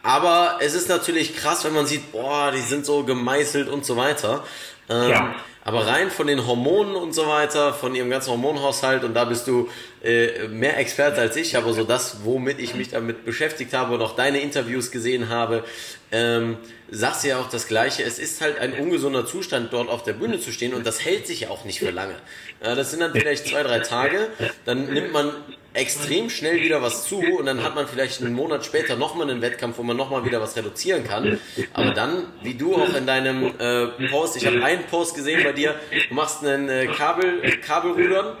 [0.02, 3.96] aber es ist natürlich krass, wenn man sieht, boah, die sind so gemeißelt und so
[3.96, 4.44] weiter.
[4.90, 5.34] Ähm, ja.
[5.64, 9.46] Aber rein von den Hormonen und so weiter, von ihrem ganzen Hormonhaushalt, und da bist
[9.46, 9.70] du
[10.02, 14.02] äh, mehr Experte als ich, aber so das, womit ich mich damit beschäftigt habe und
[14.02, 15.64] auch deine Interviews gesehen habe,
[16.10, 16.56] ähm,
[16.90, 18.02] sagst du ja auch das Gleiche.
[18.02, 21.26] Es ist halt ein ungesunder Zustand, dort auf der Bühne zu stehen und das hält
[21.26, 22.16] sich ja auch nicht für lange.
[22.62, 24.28] Ja, das sind dann vielleicht zwei, drei Tage,
[24.64, 25.32] dann nimmt man
[25.74, 29.40] extrem schnell wieder was zu und dann hat man vielleicht einen Monat später nochmal einen
[29.40, 31.40] Wettkampf, wo man nochmal wieder was reduzieren kann.
[31.72, 35.52] Aber dann, wie du auch in deinem äh, Post, ich habe einen Post gesehen bei
[35.52, 35.74] dir,
[36.08, 38.36] du machst einen äh, Kabel, Kabelrudern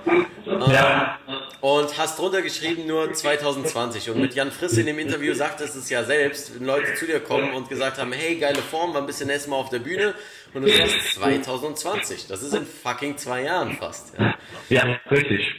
[0.46, 1.18] äh, ja.
[1.60, 4.10] und hast drunter geschrieben nur 2020.
[4.10, 7.20] Und mit Jan Frisse in dem Interview sagtest es ja selbst, wenn Leute zu dir
[7.20, 10.14] kommen und gesagt haben, hey, geile Form, war ein bisschen erstmal auf der Bühne
[10.54, 12.26] und du sagst 2020.
[12.28, 14.18] Das ist in fucking zwei Jahren fast.
[14.18, 14.34] Ja,
[14.68, 15.54] ja richtig.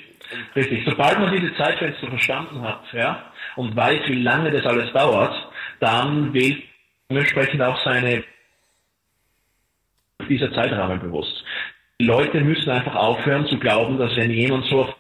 [0.56, 0.84] Richtig.
[0.86, 5.36] Sobald man diese Zeitfenster verstanden hat, ja, und weiß, wie lange das alles dauert,
[5.80, 6.64] dann wählt
[7.10, 8.24] dementsprechend auch seine
[10.28, 11.44] dieser Zeitrahmen bewusst.
[12.00, 14.94] Die Leute müssen einfach aufhören zu glauben, dass wenn jemand so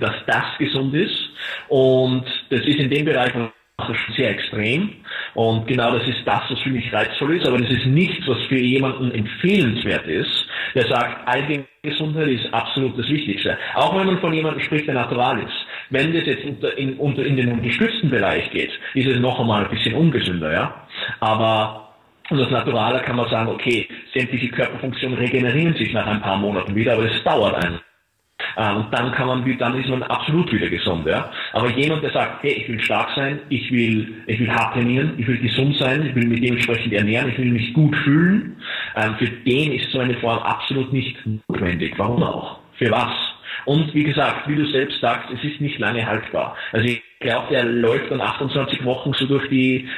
[0.00, 1.30] dass das gesund ist
[1.68, 3.32] und das ist in dem Bereich
[4.16, 4.90] sehr extrem
[5.34, 8.38] und genau das ist das, was für mich reizvoll ist, aber das ist nichts, was
[8.48, 13.56] für jemanden empfehlenswert ist, der sagt, Allgemeingesundheit ist absolut das Wichtigste.
[13.74, 15.66] Auch wenn man von jemandem spricht, der natural ist.
[15.90, 19.64] Wenn das jetzt unter, in, unter, in den unterstützten Bereich geht, ist es noch einmal
[19.64, 20.86] ein bisschen ungesünder, ja.
[21.20, 21.88] Aber
[22.30, 26.74] und das Naturale kann man sagen, okay, sämtliche Körperfunktionen regenerieren sich nach ein paar Monaten
[26.74, 27.80] wieder, aber es dauert einen.
[28.56, 31.30] Ähm, und dann kann man, dann ist man absolut wieder gesund, ja.
[31.52, 35.14] Aber jemand, der sagt, hey, ich will stark sein, ich will, ich will hart trainieren,
[35.18, 38.56] ich will gesund sein, ich will mich dementsprechend ernähren, ich will mich gut fühlen,
[38.96, 41.94] ähm, für den ist so eine Form absolut nicht notwendig.
[41.96, 42.58] Warum auch?
[42.78, 43.12] Für was?
[43.64, 46.56] Und wie gesagt, wie du selbst sagst, es ist nicht lange haltbar.
[46.72, 49.88] Also ich glaube, der läuft dann 28 Wochen so durch die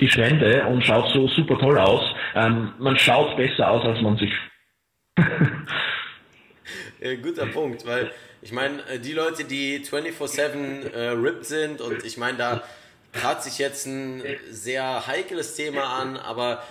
[0.00, 2.02] die Strände und schaut so super toll aus.
[2.34, 4.32] Ähm, man schaut besser aus, als man sich
[7.00, 12.04] äh, guter Punkt, weil ich meine, äh, die Leute, die 24-7 äh, ripped sind und
[12.04, 12.62] ich meine, da
[13.12, 16.62] trat sich jetzt ein sehr heikles Thema an, aber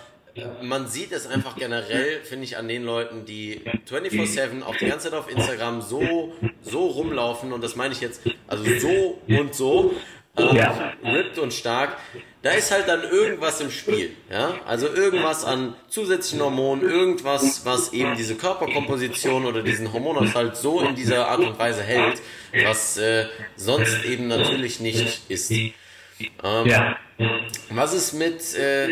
[0.62, 3.60] man sieht es einfach generell, finde ich, an den Leuten, die
[3.90, 8.22] 24-7 auch die ganze Zeit auf Instagram so, so rumlaufen und das meine ich jetzt,
[8.46, 9.94] also so und so,
[10.38, 10.92] ja.
[11.04, 11.96] ripped und stark,
[12.42, 14.12] da ist halt dann irgendwas im Spiel.
[14.30, 14.54] Ja?
[14.66, 20.94] Also irgendwas an zusätzlichen Hormonen, irgendwas, was eben diese Körperkomposition oder diesen Hormonhaushalt so in
[20.94, 22.20] dieser Art und Weise hält,
[22.64, 23.26] was äh,
[23.56, 25.50] sonst eben natürlich nicht ist.
[25.50, 25.72] Ähm,
[26.64, 26.96] ja.
[27.70, 28.88] Was ist mit äh,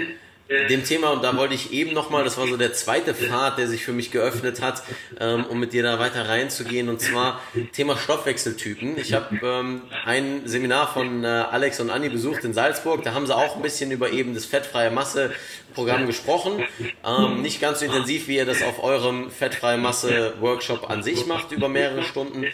[0.49, 3.66] dem Thema, und da wollte ich eben nochmal, das war so der zweite Pfad, der
[3.66, 4.82] sich für mich geöffnet hat,
[5.18, 7.40] ähm, um mit dir da weiter reinzugehen, und zwar
[7.72, 8.97] Thema Stoffwechseltypen.
[8.99, 13.26] Ich habe ähm, ein Seminar von äh, Alex und Anni besucht in Salzburg, da haben
[13.26, 15.32] sie auch ein bisschen über eben das fettfreie Masse
[15.74, 16.64] Programm gesprochen.
[17.05, 21.26] Ähm, nicht ganz so intensiv, wie ihr das auf eurem fettfreie Masse Workshop an sich
[21.26, 22.47] macht, über mehrere Stunden.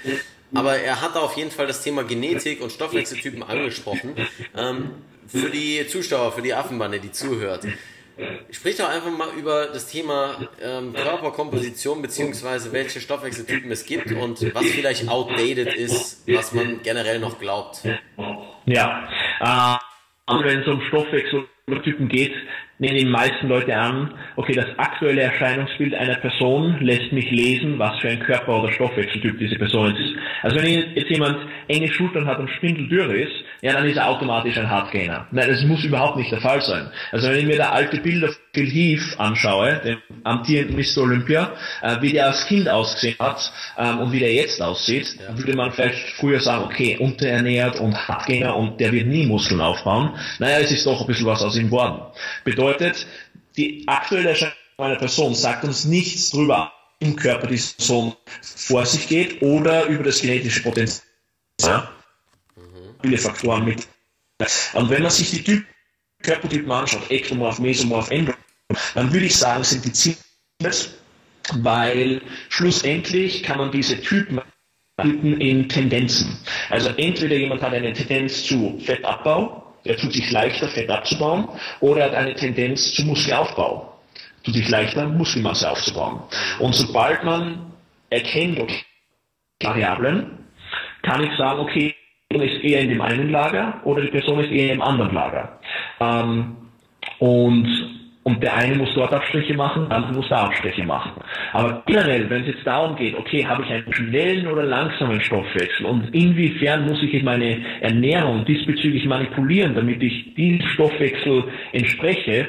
[0.54, 4.14] Aber er hat auf jeden Fall das Thema Genetik und Stoffwechseltypen angesprochen.
[4.56, 4.90] Ähm,
[5.26, 7.66] für die Zuschauer, für die Affenbande, die zuhört.
[8.50, 14.54] Sprich doch einfach mal über das Thema ähm, Körperkomposition beziehungsweise welche Stoffwechseltypen es gibt und
[14.54, 17.82] was vielleicht outdated ist, was man generell noch glaubt.
[18.66, 19.08] Ja,
[19.40, 22.34] äh, wenn es um Stoffwechseltypen geht,
[22.82, 28.00] nehmen die meisten Leute an, okay, das aktuelle Erscheinungsbild einer Person lässt mich lesen, was
[28.00, 30.16] für ein Körper- oder Stoffwechseltyp diese Person ist.
[30.42, 34.58] Also wenn jetzt jemand enge Schultern hat und spindeldürre ist, ja, dann ist er automatisch
[34.58, 35.28] ein Hardgainer.
[35.30, 36.88] Nein, das muss überhaupt nicht der Fall sein.
[37.12, 41.02] Also wenn ich mir da alte Bilder von Phil Heath anschaue, dem amtierenden Mr.
[41.02, 41.52] Olympia,
[41.82, 45.38] äh, wie der als Kind ausgesehen hat ähm, und wie der jetzt aussieht, ja.
[45.38, 50.10] würde man vielleicht früher sagen, okay, unterernährt und Hardgainer und der wird nie Muskeln aufbauen.
[50.40, 52.02] Naja, es ist doch ein bisschen was aus ihm geworden.
[52.44, 52.71] Bedeutet,
[53.56, 59.08] die aktuelle Erscheinung einer Person sagt uns nichts darüber, im Körper dieser Person vor sich
[59.08, 61.02] geht oder über das genetische Potenzial.
[61.62, 61.92] Ja?
[63.02, 63.86] viele Faktoren mit.
[64.74, 65.64] Und wenn man sich die Typ
[66.22, 70.90] Körpertypen anschaut, Ektomorph, Mesomorph, Endomorph, dann würde ich sagen, sind die ziemlich,
[71.54, 74.40] weil schlussendlich kann man diese Typen
[75.02, 76.38] in Tendenzen.
[76.70, 81.48] Also entweder jemand hat eine Tendenz zu Fettabbau, der tut sich leichter, Fett abzubauen,
[81.80, 83.92] oder hat eine Tendenz zu Muskelaufbau,
[84.44, 86.20] tut sich leichter, Muskelmasse aufzubauen.
[86.58, 87.72] Und sobald man
[88.10, 88.84] erkennt, okay,
[89.62, 90.38] Variablen,
[91.02, 91.94] kann ich sagen, okay,
[92.30, 95.58] ist eher in dem einen Lager oder die Person ist eher im anderen Lager.
[96.00, 96.56] Ähm,
[97.18, 101.12] und, und der eine muss dort Abstriche machen, der andere muss da Abstriche machen.
[101.52, 105.86] Aber generell, wenn es jetzt darum geht, okay, habe ich einen schnellen oder langsamen Stoffwechsel
[105.86, 112.48] und inwiefern muss ich meine Ernährung diesbezüglich manipulieren, damit ich diesem Stoffwechsel entspreche,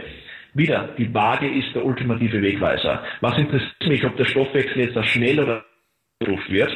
[0.54, 3.04] wieder, die Waage ist der ultimative Wegweiser.
[3.22, 5.66] Was interessiert mich, ob der Stoffwechsel jetzt da schnell oder
[6.48, 6.72] wird,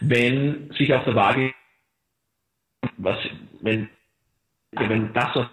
[0.00, 1.54] wenn sich auf der Waage
[2.98, 3.18] was,
[3.60, 3.88] wenn,
[4.72, 5.46] wenn das was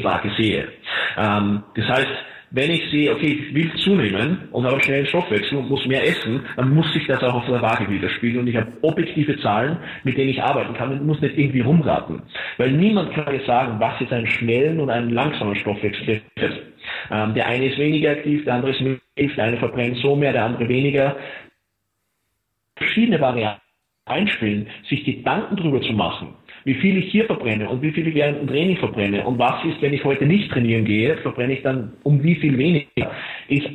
[0.00, 0.68] Lage sehe.
[1.16, 2.08] Ähm, das heißt,
[2.52, 6.06] wenn ich sehe, okay, ich will zunehmen und habe schnell einen Stoffwechsel und muss mehr
[6.06, 9.76] essen, dann muss sich das auch auf der Waage widerspiegeln und ich habe objektive Zahlen,
[10.04, 12.22] mit denen ich arbeiten kann und muss nicht irgendwie rumraten.
[12.56, 16.58] Weil niemand kann mir sagen, was jetzt einen schnellen und einen langsamen Stoffwechsel ist.
[17.10, 20.32] Ähm, der eine ist weniger aktiv, der andere ist mehr, der eine verbrennt so mehr,
[20.32, 21.16] der andere weniger.
[22.76, 23.60] Verschiedene Varianten
[24.06, 26.34] einspielen, sich Gedanken darüber zu machen,
[26.64, 29.64] wie viel ich hier verbrenne und wie viel ich während dem Training verbrenne und was
[29.64, 33.10] ist, wenn ich heute nicht trainieren gehe, verbrenne ich dann um wie viel weniger,
[33.48, 33.68] ist,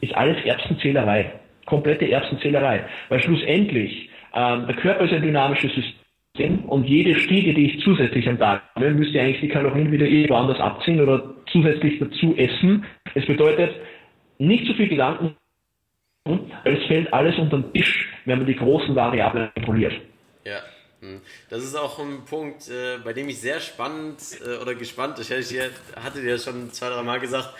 [0.00, 1.32] ist alles Erbsenzählerei.
[1.66, 2.84] Komplette Erbsenzählerei.
[3.08, 8.28] Weil schlussendlich, ähm, der Körper ist ein dynamisches System und jede Stiege, die ich zusätzlich
[8.28, 12.84] am Tag habe, müsste eigentlich die Kalorien wieder irgendwo anders abziehen oder zusätzlich dazu essen.
[13.14, 13.70] Es bedeutet,
[14.38, 15.36] nicht zu viel Gedanken
[16.64, 19.94] es fällt alles unter den Tisch, wenn man die großen Variablen kontrolliert.
[21.02, 21.20] Hm.
[21.50, 25.30] das ist auch ein Punkt, äh, bei dem ich sehr spannend äh, oder gespannt, ich
[25.30, 27.50] hatte dir schon zwei, drei Mal gesagt,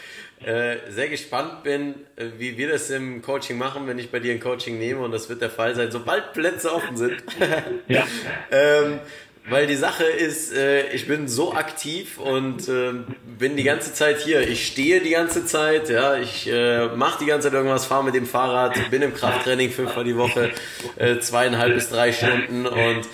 [0.45, 1.97] äh, sehr gespannt bin,
[2.39, 5.29] wie wir das im Coaching machen, wenn ich bei dir ein Coaching nehme und das
[5.29, 7.21] wird der Fall sein, sobald Plätze offen sind.
[7.89, 8.07] ja.
[8.53, 9.01] ähm,
[9.49, 12.93] weil die Sache ist, äh, ich bin so aktiv und äh,
[13.39, 14.41] bin die ganze Zeit hier.
[14.41, 18.15] Ich stehe die ganze Zeit, ja, ich äh, mache die ganze Zeit irgendwas, fahre mit
[18.15, 20.53] dem Fahrrad, bin im Krafttraining fünfmal die Woche,
[20.97, 23.09] äh, zweieinhalb bis drei Stunden und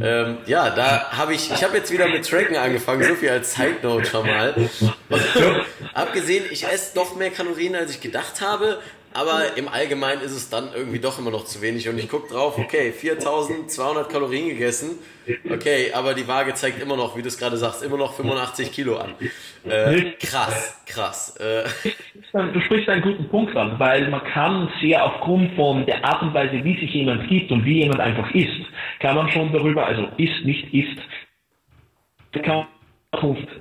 [0.00, 3.54] ähm, ja, da habe ich, ich habe jetzt wieder mit Tracken angefangen, so viel als
[3.54, 4.54] Side Note schon mal.
[5.94, 8.78] abgesehen, ich esse doch mehr Kalorien, als ich gedacht habe,
[9.14, 12.32] aber im Allgemeinen ist es dann irgendwie doch immer noch zu wenig und ich gucke
[12.32, 14.98] drauf, okay, 4200 Kalorien gegessen,
[15.50, 18.72] okay, aber die Waage zeigt immer noch, wie du es gerade sagst, immer noch 85
[18.72, 19.14] Kilo an.
[19.68, 21.36] Äh, krass, krass.
[21.36, 21.64] Äh.
[22.32, 26.32] Du sprichst einen guten Punkt an, weil man kann sehr aufgrund von der Art und
[26.32, 28.48] Weise, wie sich jemand gibt und wie jemand einfach ist,
[29.02, 30.98] kann man schon darüber, also ist, nicht ist,
[32.42, 32.66] kann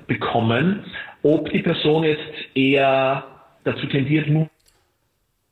[0.07, 0.85] bekommen,
[1.23, 3.23] ob die Person jetzt eher
[3.63, 4.49] dazu tendiert, nur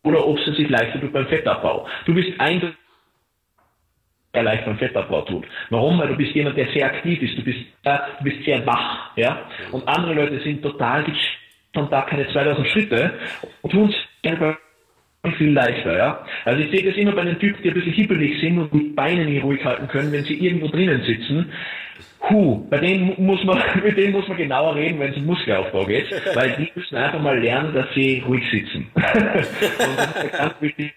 [0.04, 1.88] oder ob es sich leichter tut beim Fettabbau.
[2.06, 2.78] Du bist eindeutig
[4.34, 5.46] der leicht beim Fettabbau tut.
[5.72, 5.98] Warum?
[6.00, 7.36] Weil du bist jemand, der sehr aktiv ist.
[7.38, 9.50] Du bist, äh, du bist sehr wach, ja.
[9.72, 11.04] Und andere Leute sind total
[11.76, 13.14] und da keine 2000 Schritte
[13.62, 13.96] und tun es
[15.24, 16.26] selber viel leichter, ja.
[16.46, 18.94] Also ich sehe das immer bei den Typen, die ein bisschen hippelig sind und die
[18.96, 21.52] Beine nicht ruhig halten können, wenn sie irgendwo drinnen sitzen.
[22.30, 25.86] Huh, bei denen muss man, mit denen muss man genauer reden, wenn es um Muskelaufbau
[25.86, 28.88] geht, weil die müssen einfach mal lernen, dass sie ruhig sitzen.
[28.96, 30.94] und das ist ganz wichtig,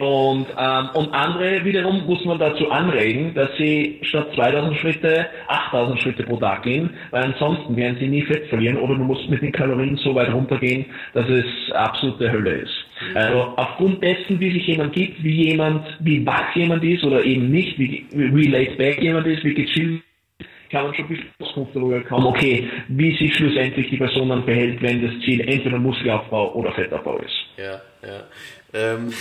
[0.00, 6.00] Und, ähm, und andere wiederum muss man dazu anregen, dass sie statt 2000 Schritte 8000
[6.00, 9.42] Schritte pro Tag gehen, weil ansonsten werden sie nie Fett verlieren oder du musst mit
[9.42, 12.74] den Kalorien so weit runtergehen, dass es absolute Hölle ist.
[13.14, 17.50] Also aufgrund dessen, wie sich jemand gibt, wie jemand, wie wach jemand ist oder eben
[17.50, 20.02] nicht, wie, wie laid back jemand ist, wie gechillt
[20.70, 24.82] kann man schon ein Auskunft darüber bekommen, okay, wie sich schlussendlich die Person dann verhält,
[24.82, 27.34] wenn das Ziel entweder Muskelaufbau oder Fettabbau ist.
[27.56, 28.24] Ja, ja.
[28.72, 29.12] Ähm,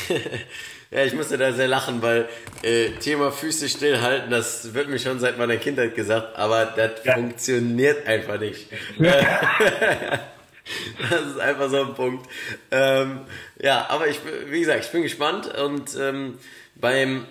[0.92, 2.28] ja, ich musste da sehr lachen, weil
[2.64, 7.14] äh, Thema Füße stillhalten, das wird mir schon seit meiner Kindheit gesagt, aber das ja.
[7.14, 8.68] funktioniert einfach nicht.
[11.10, 12.28] das ist einfach so ein Punkt.
[12.72, 13.22] Ähm,
[13.62, 16.38] ja, aber ich, wie gesagt, ich bin gespannt und ähm,
[16.76, 17.26] beim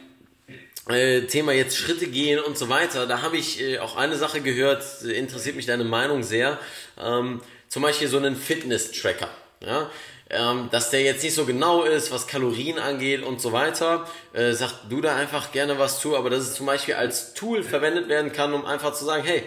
[0.89, 4.41] äh, Thema jetzt Schritte gehen und so weiter, da habe ich äh, auch eine Sache
[4.41, 6.59] gehört, interessiert mich deine Meinung sehr.
[6.99, 9.29] Ähm, zum Beispiel so einen Fitness-Tracker.
[9.61, 9.91] Ja?
[10.29, 14.07] Ähm, dass der jetzt nicht so genau ist, was Kalorien angeht und so weiter.
[14.33, 17.63] Äh, sag du da einfach gerne was zu, aber dass es zum Beispiel als Tool
[17.63, 19.45] verwendet werden kann, um einfach zu sagen, hey,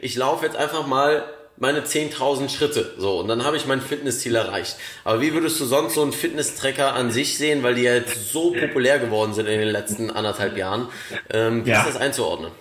[0.00, 1.24] ich laufe jetzt einfach mal
[1.58, 2.94] meine 10.000 Schritte.
[2.98, 4.76] So, und dann habe ich mein Fitnessziel erreicht.
[5.04, 8.32] Aber wie würdest du sonst so einen Fitness-Tracker an sich sehen, weil die ja jetzt
[8.32, 10.88] so populär geworden sind in den letzten anderthalb Jahren?
[11.30, 11.80] Ähm, wie ja.
[11.80, 12.52] ist das einzuordnen?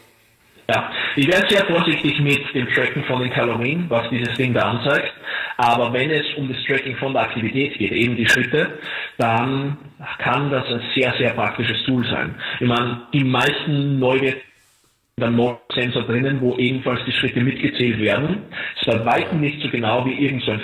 [0.67, 4.61] Ja, ich wäre sehr vorsichtig mit dem Tracken von den Kalorien, was dieses Ding da
[4.61, 5.13] anzeigt.
[5.57, 8.79] Aber wenn es um das Tracking von der Aktivität geht, eben die Schritte,
[9.17, 9.77] dann
[10.17, 12.33] kann das ein sehr, sehr praktisches Tool sein.
[12.59, 14.41] Ich meine, die meisten Neuwerte
[15.17, 15.39] dann
[15.73, 18.43] Sensor drinnen, wo ebenfalls die Schritte mitgezählt werden.
[18.75, 20.61] Ist bei weitem nicht so genau wie irgendein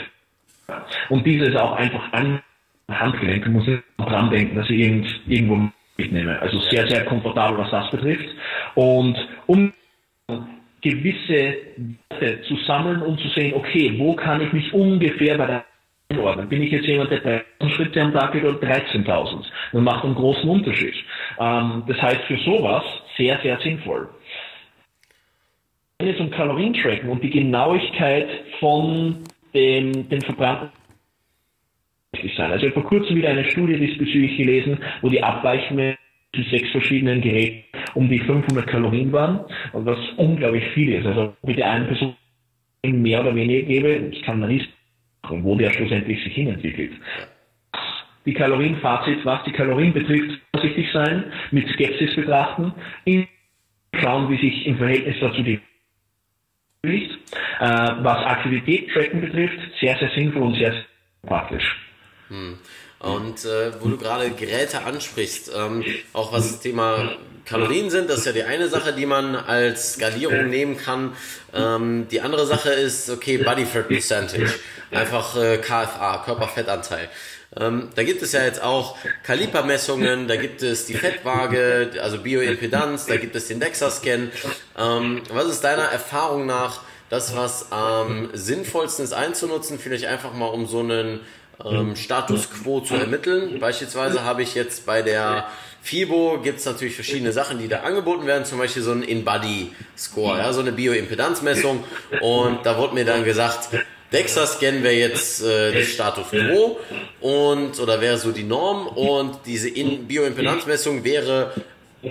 [1.09, 2.41] Und dieses auch einfach an
[2.89, 6.37] Handgelenk, muss ich dran denken, dass ich irgend, irgendwo mitnehme.
[6.41, 8.27] Also sehr, sehr komfortabel, was das betrifft.
[8.75, 9.71] Und um
[10.81, 11.57] gewisse
[12.09, 15.65] Werte zu sammeln und zu sehen, okay, wo kann ich mich ungefähr bei der
[16.09, 16.49] einordnen?
[16.49, 17.23] Bin ich jetzt jemand, der
[17.59, 19.45] 3.000 Schritte am Tag geht oder 13.000?
[19.71, 20.95] Das macht einen großen Unterschied.
[21.39, 22.83] Ähm, das heißt, für sowas
[23.17, 24.09] sehr, sehr sinnvoll
[26.09, 28.27] es um Kalorientracken und die Genauigkeit
[28.59, 29.17] von
[29.53, 30.69] dem, den verbrannten
[32.35, 32.51] sein.
[32.51, 35.95] Also ich habe vor kurzem wieder eine Studie diesbezüglich gelesen, wo die Abweichungen
[36.35, 37.65] zu sechs verschiedenen Geräten
[37.95, 39.41] um die 500 Kalorien waren
[39.73, 41.05] und was unglaublich viel ist.
[41.05, 42.15] Also mit der einen Person
[42.83, 44.69] mehr oder weniger gebe, das kann man nicht
[45.29, 46.91] wo der schlussendlich sich hinentwickelt.
[48.25, 52.73] Die Kalorienfazit, was die Kalorien betrifft, vorsichtig sein, mit Skepsis betrachten,
[53.95, 55.59] schauen, wie sich im Verhältnis dazu die.
[56.83, 57.09] Äh,
[57.59, 60.83] was Aktivität tracken betrifft, sehr, sehr sinnvoll und sehr, sehr
[61.27, 61.77] praktisch.
[62.29, 62.57] Hm.
[63.01, 65.83] Und äh, wo du gerade Geräte ansprichst, ähm,
[66.13, 69.93] auch was das Thema Kalorien sind, das ist ja die eine Sache, die man als
[69.93, 71.15] Skalierung nehmen kann.
[71.53, 74.51] Ähm, die andere Sache ist, okay, Body Fat Percentage,
[74.91, 77.09] einfach äh, KFA, Körperfettanteil.
[77.59, 83.07] Ähm, da gibt es ja jetzt auch Kalipermessungen, da gibt es die Fettwaage, also Bioimpedanz,
[83.07, 84.31] da gibt es den DEXA-Scan.
[84.77, 90.45] Ähm, was ist deiner Erfahrung nach das, was am sinnvollsten ist einzunutzen, vielleicht einfach mal
[90.45, 91.19] um so einen
[91.65, 93.59] ähm, Status Quo zu ermitteln?
[93.59, 95.47] Beispielsweise habe ich jetzt bei der
[95.83, 100.37] FIBO gibt es natürlich verschiedene Sachen, die da angeboten werden, zum Beispiel so ein In-Body-Score,
[100.37, 101.83] ja, so eine Bioimpedanzmessung.
[102.21, 103.69] Und da wurde mir dann gesagt,
[104.11, 106.79] DEXA-Scan wäre jetzt äh, das Status Quo
[107.21, 111.53] und oder wäre so die Norm und diese In Bioimpedanzmessung wäre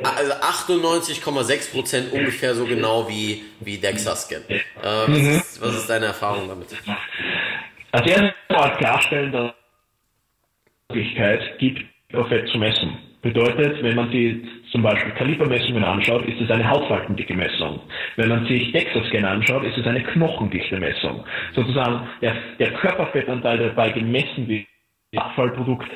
[0.02, 4.42] also 98,6% ungefähr so genau wie, wie DEXA-Scan.
[4.48, 5.42] Äh, was, mhm.
[5.60, 6.68] was ist deine Erfahrung damit?
[7.92, 11.84] Also erstmal klarstellen, dass es Möglichkeit gibt,
[12.28, 12.98] Fett zu messen.
[13.22, 14.36] Bedeutet, wenn man sich
[14.72, 17.80] zum Beispiel Kalibermessungen anschaut, ist es eine hautfaltendicke Messung.
[18.16, 21.24] Wenn man sich DEXA-Scan anschaut, ist es eine knochendichte Messung.
[21.54, 24.66] Sozusagen der, der Körperfettanteil, der dabei gemessen wird,
[25.14, 25.90] Abfallprodukt.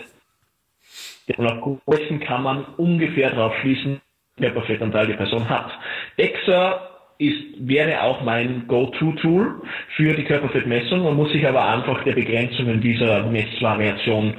[1.37, 4.01] Und auf dessen kann man ungefähr darauf schließen,
[4.37, 5.71] Körperfettanteil die Person hat.
[6.19, 9.63] DEXA ist, wäre auch mein Go-To-Tool
[9.97, 11.05] für die Körperfettmessung.
[11.05, 14.35] Man muss sich aber einfach der Begrenzungen dieser Messvariation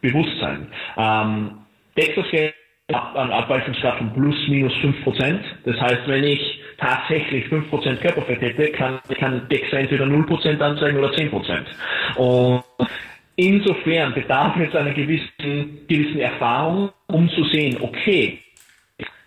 [0.00, 0.68] bewusst sein.
[0.96, 1.50] Ähm,
[1.96, 2.52] DEXA-Scan
[2.92, 5.38] hat einen Abweichungsgrad von plus minus 5%.
[5.64, 11.10] Das heißt, wenn ich tatsächlich 5% Körperfett hätte, kann, kann DEXA entweder 0% anzeigen oder
[11.10, 11.64] 10%.
[12.16, 12.62] Und
[13.34, 18.38] insofern bedarf es einer gewissen, gewissen Erfahrung, um zu sehen, okay,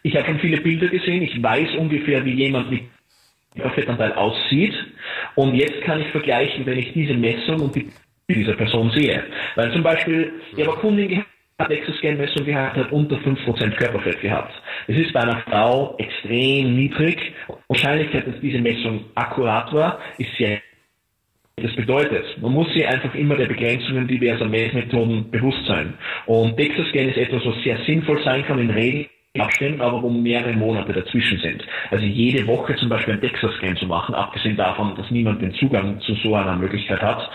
[0.03, 2.83] ich habe schon viele Bilder gesehen, ich weiß ungefähr, wie jemand mit
[3.55, 4.73] Körperfettanteil aussieht.
[5.35, 7.89] Und jetzt kann ich vergleichen, wenn ich diese Messung und die
[8.29, 9.23] dieser Person sehe.
[9.55, 11.27] Weil zum Beispiel, ich habe Kundin gehabt,
[11.57, 14.53] hat Exoscan-Messung gehabt, hat unter 5% Körperfett gehabt.
[14.87, 17.33] Das ist bei einer Frau extrem niedrig.
[17.67, 20.61] Wahrscheinlichkeit, dass diese Messung akkurat war, ist sehr
[21.61, 25.95] Das bedeutet, man muss sich einfach immer der Begrenzungen diverser Messmethoden bewusst sein.
[26.25, 29.07] Und DEXA-Scan ist etwas, was sehr sinnvoll sein kann in Regeln,
[29.41, 31.65] Abständen, aber wo mehrere Monate dazwischen sind.
[31.91, 35.99] Also jede Woche zum Beispiel ein DEXA-Scan zu machen, abgesehen davon, dass niemand den Zugang
[36.01, 37.29] zu so einer Möglichkeit hat,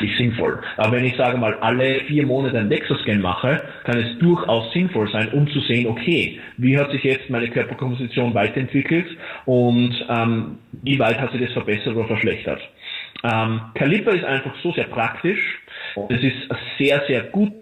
[0.00, 0.60] ist sinnvoll.
[0.76, 5.10] Aber wenn ich sage mal alle vier Monate einen DEXA-Scan mache, kann es durchaus sinnvoll
[5.10, 9.06] sein, um zu sehen, okay, wie hat sich jetzt meine Körperkomposition weiterentwickelt
[9.44, 12.60] und ähm, wie weit hat sich das verbessert oder verschlechtert.
[13.22, 15.60] Ähm, Caliper ist einfach so sehr praktisch.
[16.08, 17.54] Es ist eine sehr, sehr gute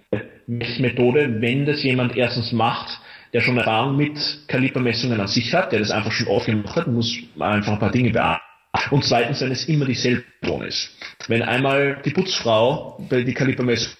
[0.47, 3.01] Messmethode, wenn das jemand erstens macht,
[3.33, 4.18] der schon Erfahrung mit
[4.49, 7.93] Kalibermessungen an sich hat, der das einfach schon oft gemacht hat, muss einfach ein paar
[7.93, 8.43] Dinge beachten.
[8.91, 10.91] Und zweitens, wenn es immer dieselbe Person ist.
[11.26, 13.93] Wenn einmal die Putzfrau bei die Kalibermessung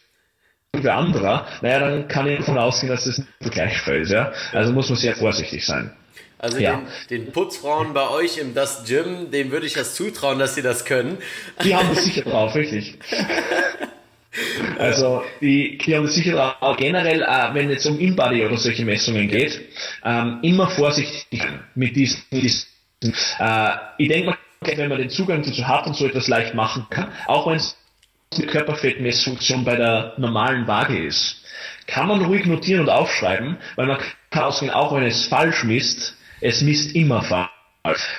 [0.81, 4.11] für anderer, naja, dann kann ich davon ausgehen, dass das nicht vergleichbar ist.
[4.11, 4.33] Ja?
[4.53, 5.93] Also muss man sehr vorsichtig sein.
[6.39, 6.83] Also ja.
[7.11, 10.62] den, den, Putzfrauen bei euch im Das Gym, dem würde ich das zutrauen, dass sie
[10.62, 11.18] das können.
[11.64, 12.99] Die haben das sicher drauf, richtig.
[14.79, 19.61] Also die, das sicher auch generell, äh, wenn es um Inbody oder solche Messungen geht,
[20.05, 21.43] ähm, immer vorsichtig
[21.74, 26.29] mit diesen, äh, ich denke mal, wenn man den Zugang dazu hat und so etwas
[26.29, 27.76] leicht machen kann, auch wenn es
[28.37, 31.43] die Körperfettmessfunktion bei der normalen Waage ist,
[31.87, 33.99] kann man ruhig notieren und aufschreiben, weil man
[34.31, 37.49] kann ausgehen, auch wenn es falsch misst, es misst immer falsch.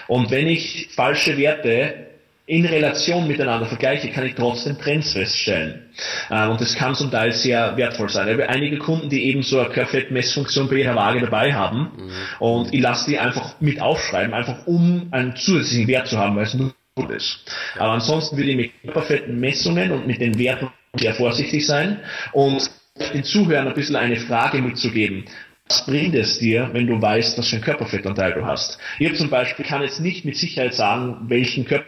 [0.07, 2.09] Und wenn ich falsche Werte
[2.50, 5.84] in Relation miteinander vergleiche, kann ich trotzdem Trends feststellen.
[6.32, 8.28] Ähm, und das kann zum Teil sehr wertvoll sein.
[8.28, 12.12] Ich habe einige Kunden, die eben so eine Körperfettmessfunktion bei ihrer Waage dabei haben mhm.
[12.39, 16.45] und ich lasse die einfach mit aufschreiben, einfach um einen zusätzlichen Wert zu haben, weil
[16.45, 17.45] es nur gut ist.
[17.76, 22.00] Aber ansonsten würde ich mit Körperfettmessungen und mit den Werten sehr vorsichtig sein
[22.32, 22.68] und
[23.14, 25.26] den Zuhörern ein bisschen eine Frage mitzugeben.
[25.68, 28.80] Was bringt es dir, wenn du weißt, was für einen Körperfettanteil du hast?
[28.97, 31.86] Ich zum Beispiel kann jetzt nicht mit Sicherheit sagen, welchen Körper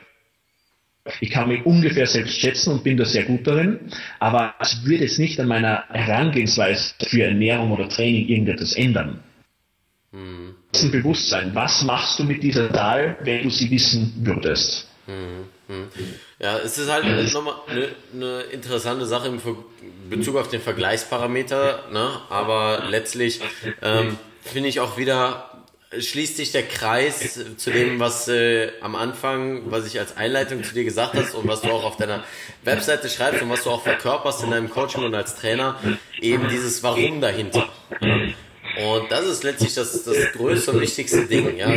[1.19, 5.03] ich kann mich ungefähr selbst schätzen und bin da sehr gut darin, aber es würde
[5.03, 9.23] jetzt nicht an meiner Herangehensweise für Ernährung oder Training irgendetwas ändern.
[10.11, 10.55] Mhm.
[10.71, 11.51] Das ist ein Bewusstsein.
[11.55, 14.87] Was machst du mit dieser Zahl, wenn du sie wissen würdest?
[15.07, 15.45] Mhm.
[16.39, 19.39] Ja, es ist halt nochmal eine, eine interessante Sache im
[20.09, 22.09] Bezug auf den Vergleichsparameter, ne?
[22.29, 23.39] aber letztlich
[23.81, 25.50] ähm, finde ich auch wieder
[25.97, 30.73] schließt sich der Kreis zu dem, was äh, am Anfang, was ich als Einleitung zu
[30.73, 32.23] dir gesagt hast und was du auch auf deiner
[32.63, 35.79] Webseite schreibst und was du auch verkörperst in deinem Coaching und als Trainer,
[36.21, 37.67] eben dieses Warum dahinter.
[38.77, 41.57] Und das ist letztlich das, das größte und wichtigste Ding.
[41.57, 41.69] Ja.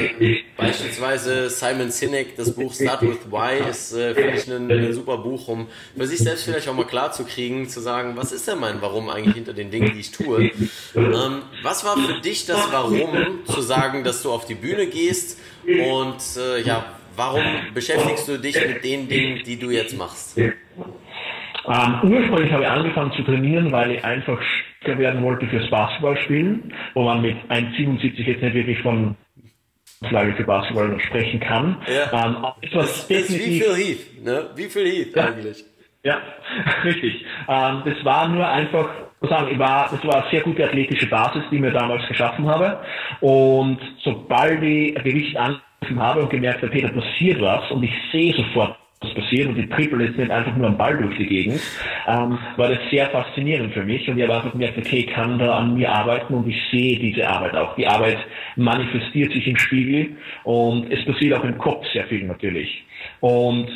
[0.57, 5.18] Beispielsweise Simon Sinek, das Buch Start with Why ist, äh, finde ich, ein, ein, super
[5.18, 5.66] Buch, um
[5.97, 8.80] für sich selbst vielleicht auch mal klar zu kriegen, zu sagen, was ist denn mein
[8.80, 10.51] Warum eigentlich hinter den Dingen, die ich tue.
[10.95, 15.38] Ähm, was war für dich das Warum, zu sagen, dass du auf die Bühne gehst
[15.66, 16.84] und äh, ja,
[17.16, 17.42] warum
[17.72, 20.38] beschäftigst du dich mit den Dingen, die du jetzt machst?
[20.38, 20.53] Ähm,
[22.03, 24.38] ursprünglich habe ich angefangen zu trainieren, weil ich einfach
[24.85, 29.16] stärker werden wollte fürs Basketballspielen, wo man mit 1,77 jetzt nicht wirklich von
[30.09, 31.78] Flagge für Basketball sprechen kann.
[31.87, 32.26] Ja.
[32.26, 32.37] Ähm,
[32.72, 34.51] das, das ist wie viel Heath, ne?
[34.55, 35.24] Wie viel Heath ja.
[35.24, 35.64] eigentlich?
[36.03, 36.20] Ja,
[36.85, 37.24] richtig.
[37.49, 38.91] Ähm, das war nur einfach,
[39.22, 42.78] sagen, ich war, das war eine sehr gute athletische Basis, die mir damals geschaffen habe.
[43.20, 47.82] Und sobald ich ein Gewicht angegriffen habe und gemerkt habe, hey, da passiert was und
[47.82, 51.16] ich sehe sofort, was passiert und die Triple ist nicht einfach nur ein Ball durch
[51.16, 51.61] die Gegend,
[52.07, 55.59] ähm, war das sehr faszinierend für mich und ich habe einfach gemerkt, okay, kann da
[55.59, 57.74] an mir arbeiten und ich sehe diese Arbeit auch.
[57.76, 58.18] Die Arbeit
[58.57, 62.84] manifestiert sich im Spiegel und es passiert auch im Kopf sehr viel natürlich.
[63.20, 63.68] Und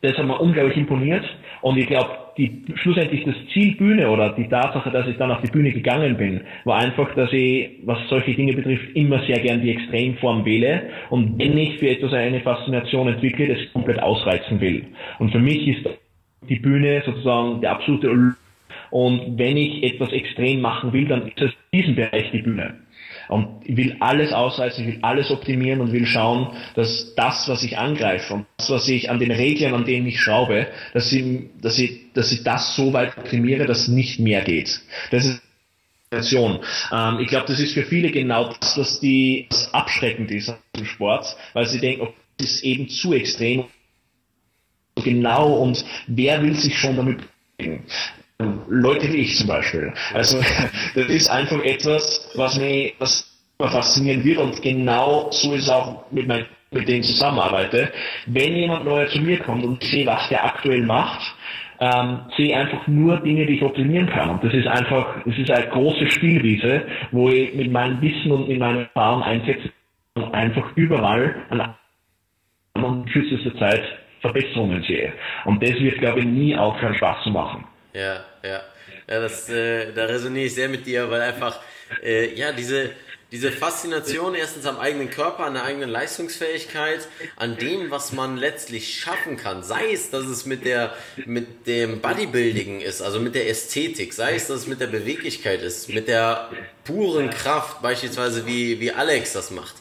[0.00, 1.24] das hat mir unglaublich imponiert
[1.62, 5.40] und ich glaube, die schlussendlich das Ziel Bühne oder die Tatsache, dass ich dann auf
[5.42, 9.60] die Bühne gegangen bin, war einfach, dass ich, was solche Dinge betrifft, immer sehr gern
[9.60, 14.86] die Extremform wähle und wenn ich für etwas eine Faszination entwickle, das komplett ausreizen will.
[15.18, 15.88] Und für mich ist
[16.48, 18.08] die Bühne sozusagen der absolute
[18.90, 22.74] und wenn ich etwas extrem machen will, dann ist es diesen Bereich die Bühne.
[23.28, 27.62] Und ich will alles ausreizen, ich will alles optimieren und will schauen, dass das, was
[27.62, 31.24] ich angreife und das, was ich an den Regeln, an denen ich schraube, dass ich,
[31.60, 34.80] dass ich, dass ich das so weit optimiere, dass nicht mehr geht.
[35.10, 35.42] Das ist
[36.90, 40.86] ähm, ich glaube, das ist für viele genau das, was die was abschreckend ist im
[40.86, 43.64] Sport, weil sie denken, oh, das ist eben zu extrem.
[45.04, 47.20] Genau und wer will sich schon damit
[47.58, 47.84] bewegen?
[48.68, 49.92] Leute wie ich zum Beispiel.
[50.14, 50.38] Also
[50.94, 53.28] das ist einfach etwas, was mich was
[53.60, 57.92] faszinieren wird und genau so ist es auch mit, mein, mit denen ich zusammenarbeite.
[58.26, 61.20] Wenn jemand neuer zu mir kommt und ich sehe, was der aktuell macht,
[61.80, 64.30] ähm, sehe einfach nur Dinge, die ich optimieren kann.
[64.30, 68.48] Und das ist einfach, das ist eine große Spielwiese, wo ich mit meinem Wissen und
[68.48, 69.70] mit meiner Erfahrung einsetze
[70.14, 73.82] und einfach überall an kürzester Zeit
[74.20, 75.12] Verbesserungen sehe.
[75.44, 77.64] Und das wird, glaube ich, nie aufhören, Spaß zu machen.
[77.94, 78.62] Ja, ja.
[79.08, 81.60] Ja, das, äh, da resoniere ich sehr mit dir, weil einfach,
[82.02, 82.90] äh, ja, diese,
[83.30, 88.98] diese Faszination erstens am eigenen Körper, an der eigenen Leistungsfähigkeit, an dem, was man letztlich
[88.98, 89.62] schaffen kann.
[89.62, 90.94] Sei es, dass es mit der,
[91.26, 95.62] mit dem Bodybuilding ist, also mit der Ästhetik, sei es, dass es mit der Beweglichkeit
[95.62, 96.50] ist, mit der
[96.84, 99.76] puren Kraft, beispielsweise wie, wie Alex das macht,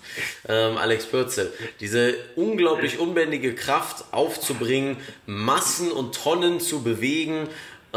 [0.50, 1.54] ähm, Alex Pürzel.
[1.80, 7.48] Diese unglaublich unbändige Kraft aufzubringen, Massen und Tonnen zu bewegen,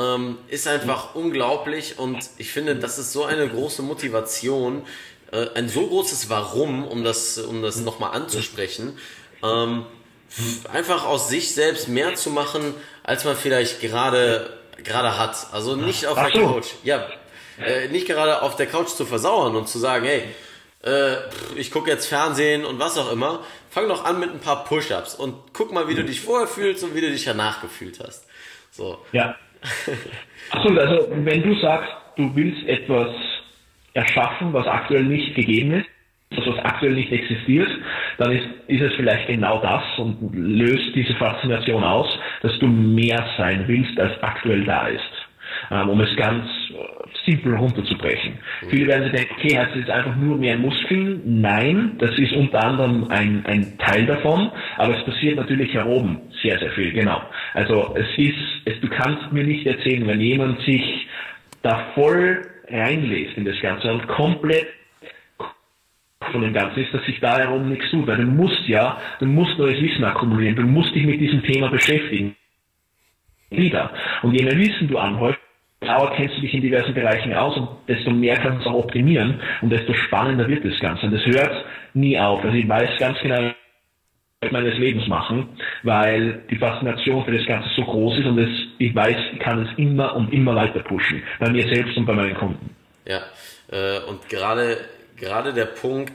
[0.01, 4.87] ähm, ist einfach unglaublich und ich finde, das ist so eine große Motivation,
[5.33, 8.99] äh, ein so großes Warum, um das, um das nochmal anzusprechen,
[9.43, 9.85] ähm,
[10.73, 15.49] einfach aus sich selbst mehr zu machen, als man vielleicht gerade gerade hat.
[15.53, 17.07] Also nicht auf der Couch, ja,
[17.63, 20.25] äh, nicht gerade auf der Couch zu versauern und zu sagen, hey,
[20.83, 21.17] äh,
[21.57, 23.45] ich gucke jetzt Fernsehen und was auch immer.
[23.69, 26.83] Fang doch an mit ein paar Push-ups und guck mal, wie du dich vorher fühlst
[26.85, 28.25] und wie du dich danach gefühlt hast.
[28.71, 28.99] So.
[29.13, 29.37] Ja.
[30.51, 33.09] Achso, also wenn du sagst, du willst etwas
[33.95, 35.87] erschaffen, was aktuell nicht gegeben ist,
[36.37, 37.69] also was aktuell nicht existiert,
[38.19, 43.25] dann ist, ist es vielleicht genau das und löst diese Faszination aus, dass du mehr
[43.37, 45.20] sein willst, als aktuell da ist.
[45.71, 46.47] Ähm, um es ganz
[47.25, 48.39] simpel runterzubrechen.
[48.69, 51.23] Viele werden sich denken, okay, es jetzt einfach nur mehr Muskeln?
[51.25, 56.21] Nein, das ist unter anderem ein, ein Teil davon, aber es passiert natürlich hier oben
[56.43, 57.23] sehr, sehr viel, genau.
[57.55, 61.07] Also es ist, es, du kannst mir nicht erzählen, wenn jemand sich
[61.63, 64.67] da voll reinlässt in das Ganze und komplett
[66.33, 68.07] von dem Ganzen ist, dass sich da herum nichts tut.
[68.07, 71.69] Weil du musst ja, du musst neues Wissen akkumulieren, du musst dich mit diesem Thema
[71.69, 72.37] beschäftigen.
[73.51, 73.93] Wieder.
[74.23, 75.40] Und je mehr Wissen du anhäufst,
[75.81, 79.41] genauer kennst du dich in diversen Bereichen aus und desto mehr kannst du auch optimieren
[79.63, 81.07] und desto spannender wird das Ganze.
[81.07, 81.65] Und das hört
[81.95, 82.45] nie auf.
[82.45, 83.53] Also ich weiß ganz genau,
[84.51, 85.49] meines Lebens machen,
[85.83, 89.67] weil die Faszination für das Ganze so groß ist und es, ich weiß, ich kann
[89.67, 92.75] es immer und immer weiter pushen, bei mir selbst und bei meinen Kunden.
[93.07, 93.21] Ja,
[93.71, 94.79] äh, und gerade
[95.21, 96.13] gerade der Punkt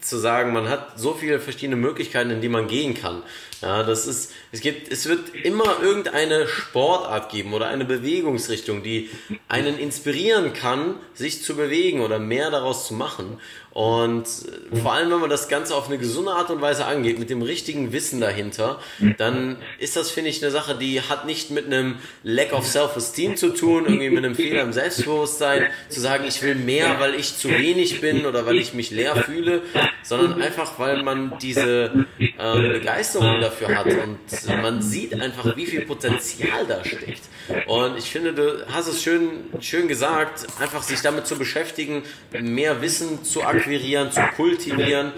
[0.00, 3.22] zu sagen, man hat so viele verschiedene Möglichkeiten, in die man gehen kann.
[3.62, 9.10] Ja, das ist, es gibt, es wird immer irgendeine Sportart geben oder eine Bewegungsrichtung, die
[9.48, 13.40] einen inspirieren kann, sich zu bewegen oder mehr daraus zu machen.
[13.76, 14.24] Und
[14.72, 17.42] vor allem, wenn man das Ganze auf eine gesunde Art und Weise angeht, mit dem
[17.42, 18.80] richtigen Wissen dahinter,
[19.18, 23.36] dann ist das, finde ich, eine Sache, die hat nicht mit einem Lack of Self-Esteem
[23.36, 27.36] zu tun, irgendwie mit einem Fehler im Selbstbewusstsein, zu sagen, ich will mehr, weil ich
[27.36, 29.60] zu wenig bin oder weil ich mich leer fühle,
[30.02, 35.82] sondern einfach, weil man diese äh, Begeisterung dafür hat und man sieht einfach, wie viel
[35.82, 37.24] Potenzial da steckt.
[37.66, 42.82] Und ich finde, du hast es schön, schön gesagt, einfach sich damit zu beschäftigen, mehr
[42.82, 45.12] Wissen zu akquirieren, zu kultivieren.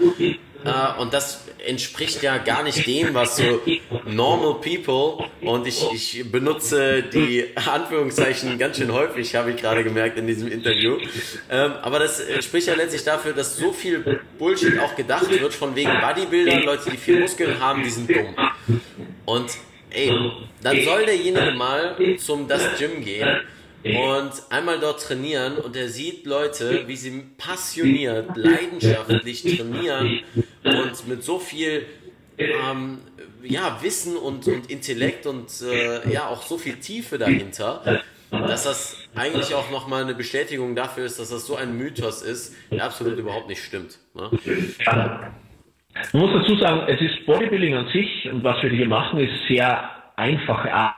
[0.65, 3.61] Äh, und das entspricht ja gar nicht dem, was so
[4.05, 10.17] normal people und ich, ich benutze die Anführungszeichen ganz schön häufig, habe ich gerade gemerkt
[10.17, 10.97] in diesem Interview.
[11.49, 15.75] Ähm, aber das spricht ja letztlich dafür, dass so viel Bullshit auch gedacht wird von
[15.75, 18.35] wegen Bodybuildern, Leute, die viel Muskeln haben, die sind dumm.
[19.25, 19.51] Und
[19.91, 20.11] ey,
[20.61, 23.41] dann soll derjenige mal zum das Gym gehen
[23.83, 30.19] und einmal dort trainieren und er sieht Leute, wie sie passioniert, leidenschaftlich trainieren
[30.63, 31.85] und mit so viel
[32.37, 32.99] ähm,
[33.43, 38.97] ja, Wissen und, und Intellekt und äh, ja auch so viel Tiefe dahinter, dass das
[39.15, 43.17] eigentlich auch nochmal eine Bestätigung dafür ist, dass das so ein Mythos ist, der absolut
[43.17, 43.97] überhaupt nicht stimmt.
[44.13, 44.29] Ne?
[46.13, 49.47] Man muss dazu sagen, es ist Bodybuilding an sich und was wir hier machen, ist
[49.47, 50.95] sehr einfache Art.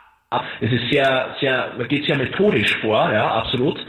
[0.61, 3.85] Es ist sehr, sehr, man geht sehr methodisch vor, ja, absolut.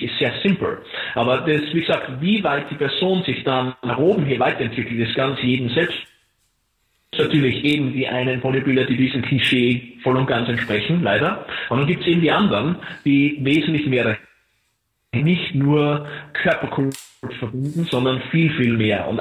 [0.00, 0.78] Ist sehr simpel.
[1.14, 5.14] Aber das, wie gesagt, wie weit die Person sich dann nach oben hier weiterentwickelt, das
[5.14, 5.98] Ganze jedem selbst
[7.18, 11.44] natürlich eben die einen Bodybuilder, die diesem Klischee voll und ganz entsprechen, leider.
[11.68, 14.16] Und dann gibt es eben die anderen, die wesentlich mehr
[15.14, 16.92] nicht nur Körperkultur
[17.38, 19.20] verbinden, sondern viel, viel mehr und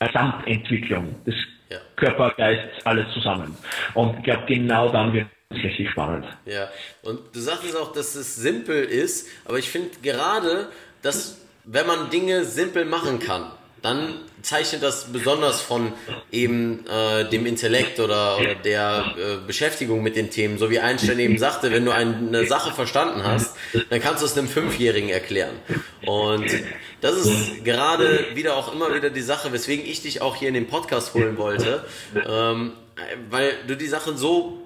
[0.00, 1.34] Gesamtentwicklung des
[1.68, 1.78] ja.
[1.96, 3.56] Körper, Geist, alles zusammen.
[3.94, 6.26] Und ich glaube, genau dann wird es richtig spannend.
[6.46, 6.68] Ja,
[7.02, 10.68] und du sagtest auch, dass es simpel ist, aber ich finde gerade,
[11.02, 15.92] dass wenn man Dinge simpel machen kann, dann zeichnet das besonders von
[16.30, 20.58] eben äh, dem Intellekt oder, oder der äh, Beschäftigung mit den Themen.
[20.58, 23.56] So wie Einstein eben sagte, wenn du eine Sache verstanden hast,
[23.90, 25.54] dann kannst du es einem Fünfjährigen erklären.
[26.04, 26.46] Und
[27.00, 30.54] das ist gerade wieder auch immer wieder die Sache, weswegen ich dich auch hier in
[30.54, 31.84] den Podcast holen wollte,
[32.14, 32.72] ähm,
[33.30, 34.62] weil du die Sachen so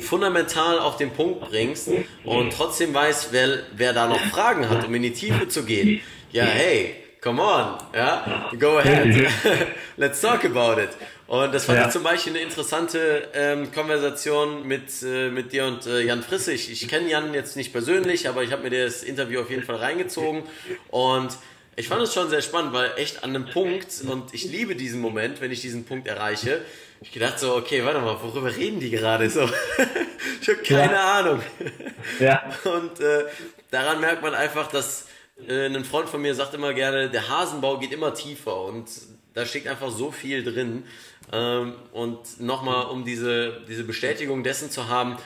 [0.00, 1.88] fundamental auf den Punkt bringst
[2.24, 6.00] und trotzdem weißt, wer, wer da noch Fragen hat, um in die Tiefe zu gehen.
[6.30, 6.94] Ja, hey,
[7.26, 9.26] come on, ja, go ahead,
[9.96, 10.90] let's talk about it.
[11.26, 11.86] Und das fand Ja.
[11.86, 16.70] ich zum Beispiel eine interessante ähm, Konversation mit, äh, mit dir und äh, Jan Frissig.
[16.70, 19.74] Ich kenne Jan jetzt nicht persönlich, aber ich habe mir das Interview auf jeden Fall
[19.74, 20.44] reingezogen.
[20.90, 21.30] Und
[21.74, 25.00] ich fand es schon sehr spannend, weil echt an einem Punkt, und ich liebe diesen
[25.00, 26.60] Moment, wenn ich diesen Punkt erreiche,
[27.00, 29.50] ich gedacht so, okay, warte mal, worüber reden die gerade so?
[30.40, 31.18] ich habe keine Ja.
[31.18, 31.42] Ahnung.
[32.20, 32.44] Ja.
[32.72, 33.24] Und äh,
[33.72, 35.05] daran merkt man einfach, dass
[35.48, 38.88] äh, ein Freund von mir sagt immer gerne, der Hasenbau geht immer tiefer und
[39.34, 40.84] da steckt einfach so viel drin.
[41.32, 45.16] Ähm, und nochmal, um diese, diese Bestätigung dessen zu haben,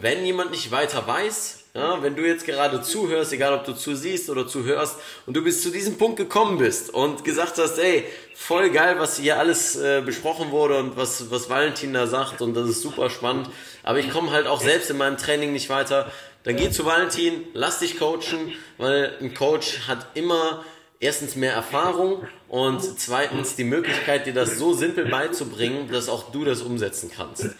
[0.00, 4.28] wenn jemand nicht weiter weiß, ja, wenn du jetzt gerade zuhörst, egal ob du zusiehst
[4.28, 4.96] oder zuhörst,
[5.26, 8.04] und du bis zu diesem Punkt gekommen bist und gesagt hast, ey,
[8.34, 12.54] voll geil, was hier alles äh, besprochen wurde und was, was Valentin da sagt und
[12.54, 13.48] das ist super spannend,
[13.82, 16.10] aber ich komme halt auch selbst in meinem Training nicht weiter,
[16.44, 20.64] dann geh zu Valentin, lass dich coachen, weil ein Coach hat immer
[20.98, 26.44] erstens mehr Erfahrung und zweitens die Möglichkeit, dir das so simpel beizubringen, dass auch du
[26.44, 27.50] das umsetzen kannst.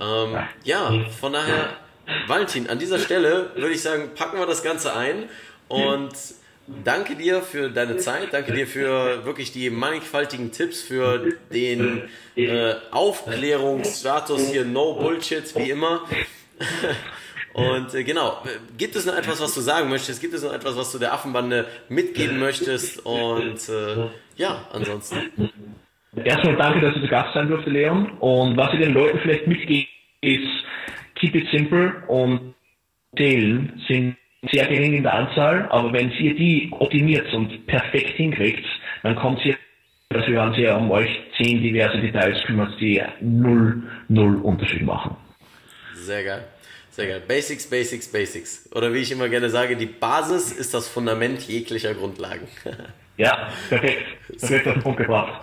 [0.00, 1.76] Ähm, ja, von daher,
[2.26, 5.28] Valentin, an dieser Stelle würde ich sagen, packen wir das Ganze ein
[5.68, 6.12] und
[6.84, 12.02] danke dir für deine Zeit, danke dir für wirklich die mannigfaltigen Tipps, für den
[12.36, 16.06] äh, Aufklärungsstatus hier, no Bullshit, wie immer.
[17.52, 18.42] Und äh, genau,
[18.78, 20.20] gibt es noch etwas, was du sagen möchtest?
[20.20, 23.04] Gibt es noch etwas, was du der Affenbande mitgeben möchtest?
[23.04, 24.06] Und äh,
[24.36, 25.50] ja, ansonsten.
[26.24, 28.12] Erstmal danke, dass du zu Gast sein durfte, Leon.
[28.18, 29.88] Und was ich den Leuten vielleicht mitgebe,
[30.20, 30.64] ist,
[31.20, 32.54] keep it simple und
[33.16, 34.16] Zählen sind
[34.50, 38.64] sehr gering in der Anzahl, aber wenn ihr die optimiert und perfekt hinkriegt,
[39.02, 39.56] dann kommt ihr,
[40.08, 45.16] dass wir werden sehr um euch zehn diverse Details kümmert, die null, null Unterschied machen.
[45.94, 46.44] Sehr geil.
[46.90, 47.22] Sehr geil.
[47.26, 48.70] Basics, Basics, Basics.
[48.74, 52.48] Oder wie ich immer gerne sage, die Basis ist das Fundament jeglicher Grundlagen.
[53.20, 54.02] Ja, perfekt.
[54.38, 55.42] Perfekt auf Punkt gebracht.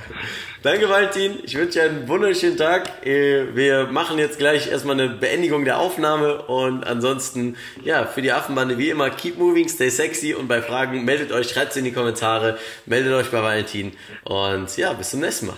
[0.64, 1.40] Danke, Valentin.
[1.44, 3.06] Ich wünsche dir einen wunderschönen Tag.
[3.06, 8.32] Äh, Wir machen jetzt gleich erstmal eine Beendigung der Aufnahme und ansonsten, ja, für die
[8.32, 11.86] Affenbande wie immer, keep moving, stay sexy und bei Fragen meldet euch, schreibt es in
[11.86, 13.94] die Kommentare, meldet euch bei Valentin
[14.24, 15.58] und ja, bis zum nächsten Mal.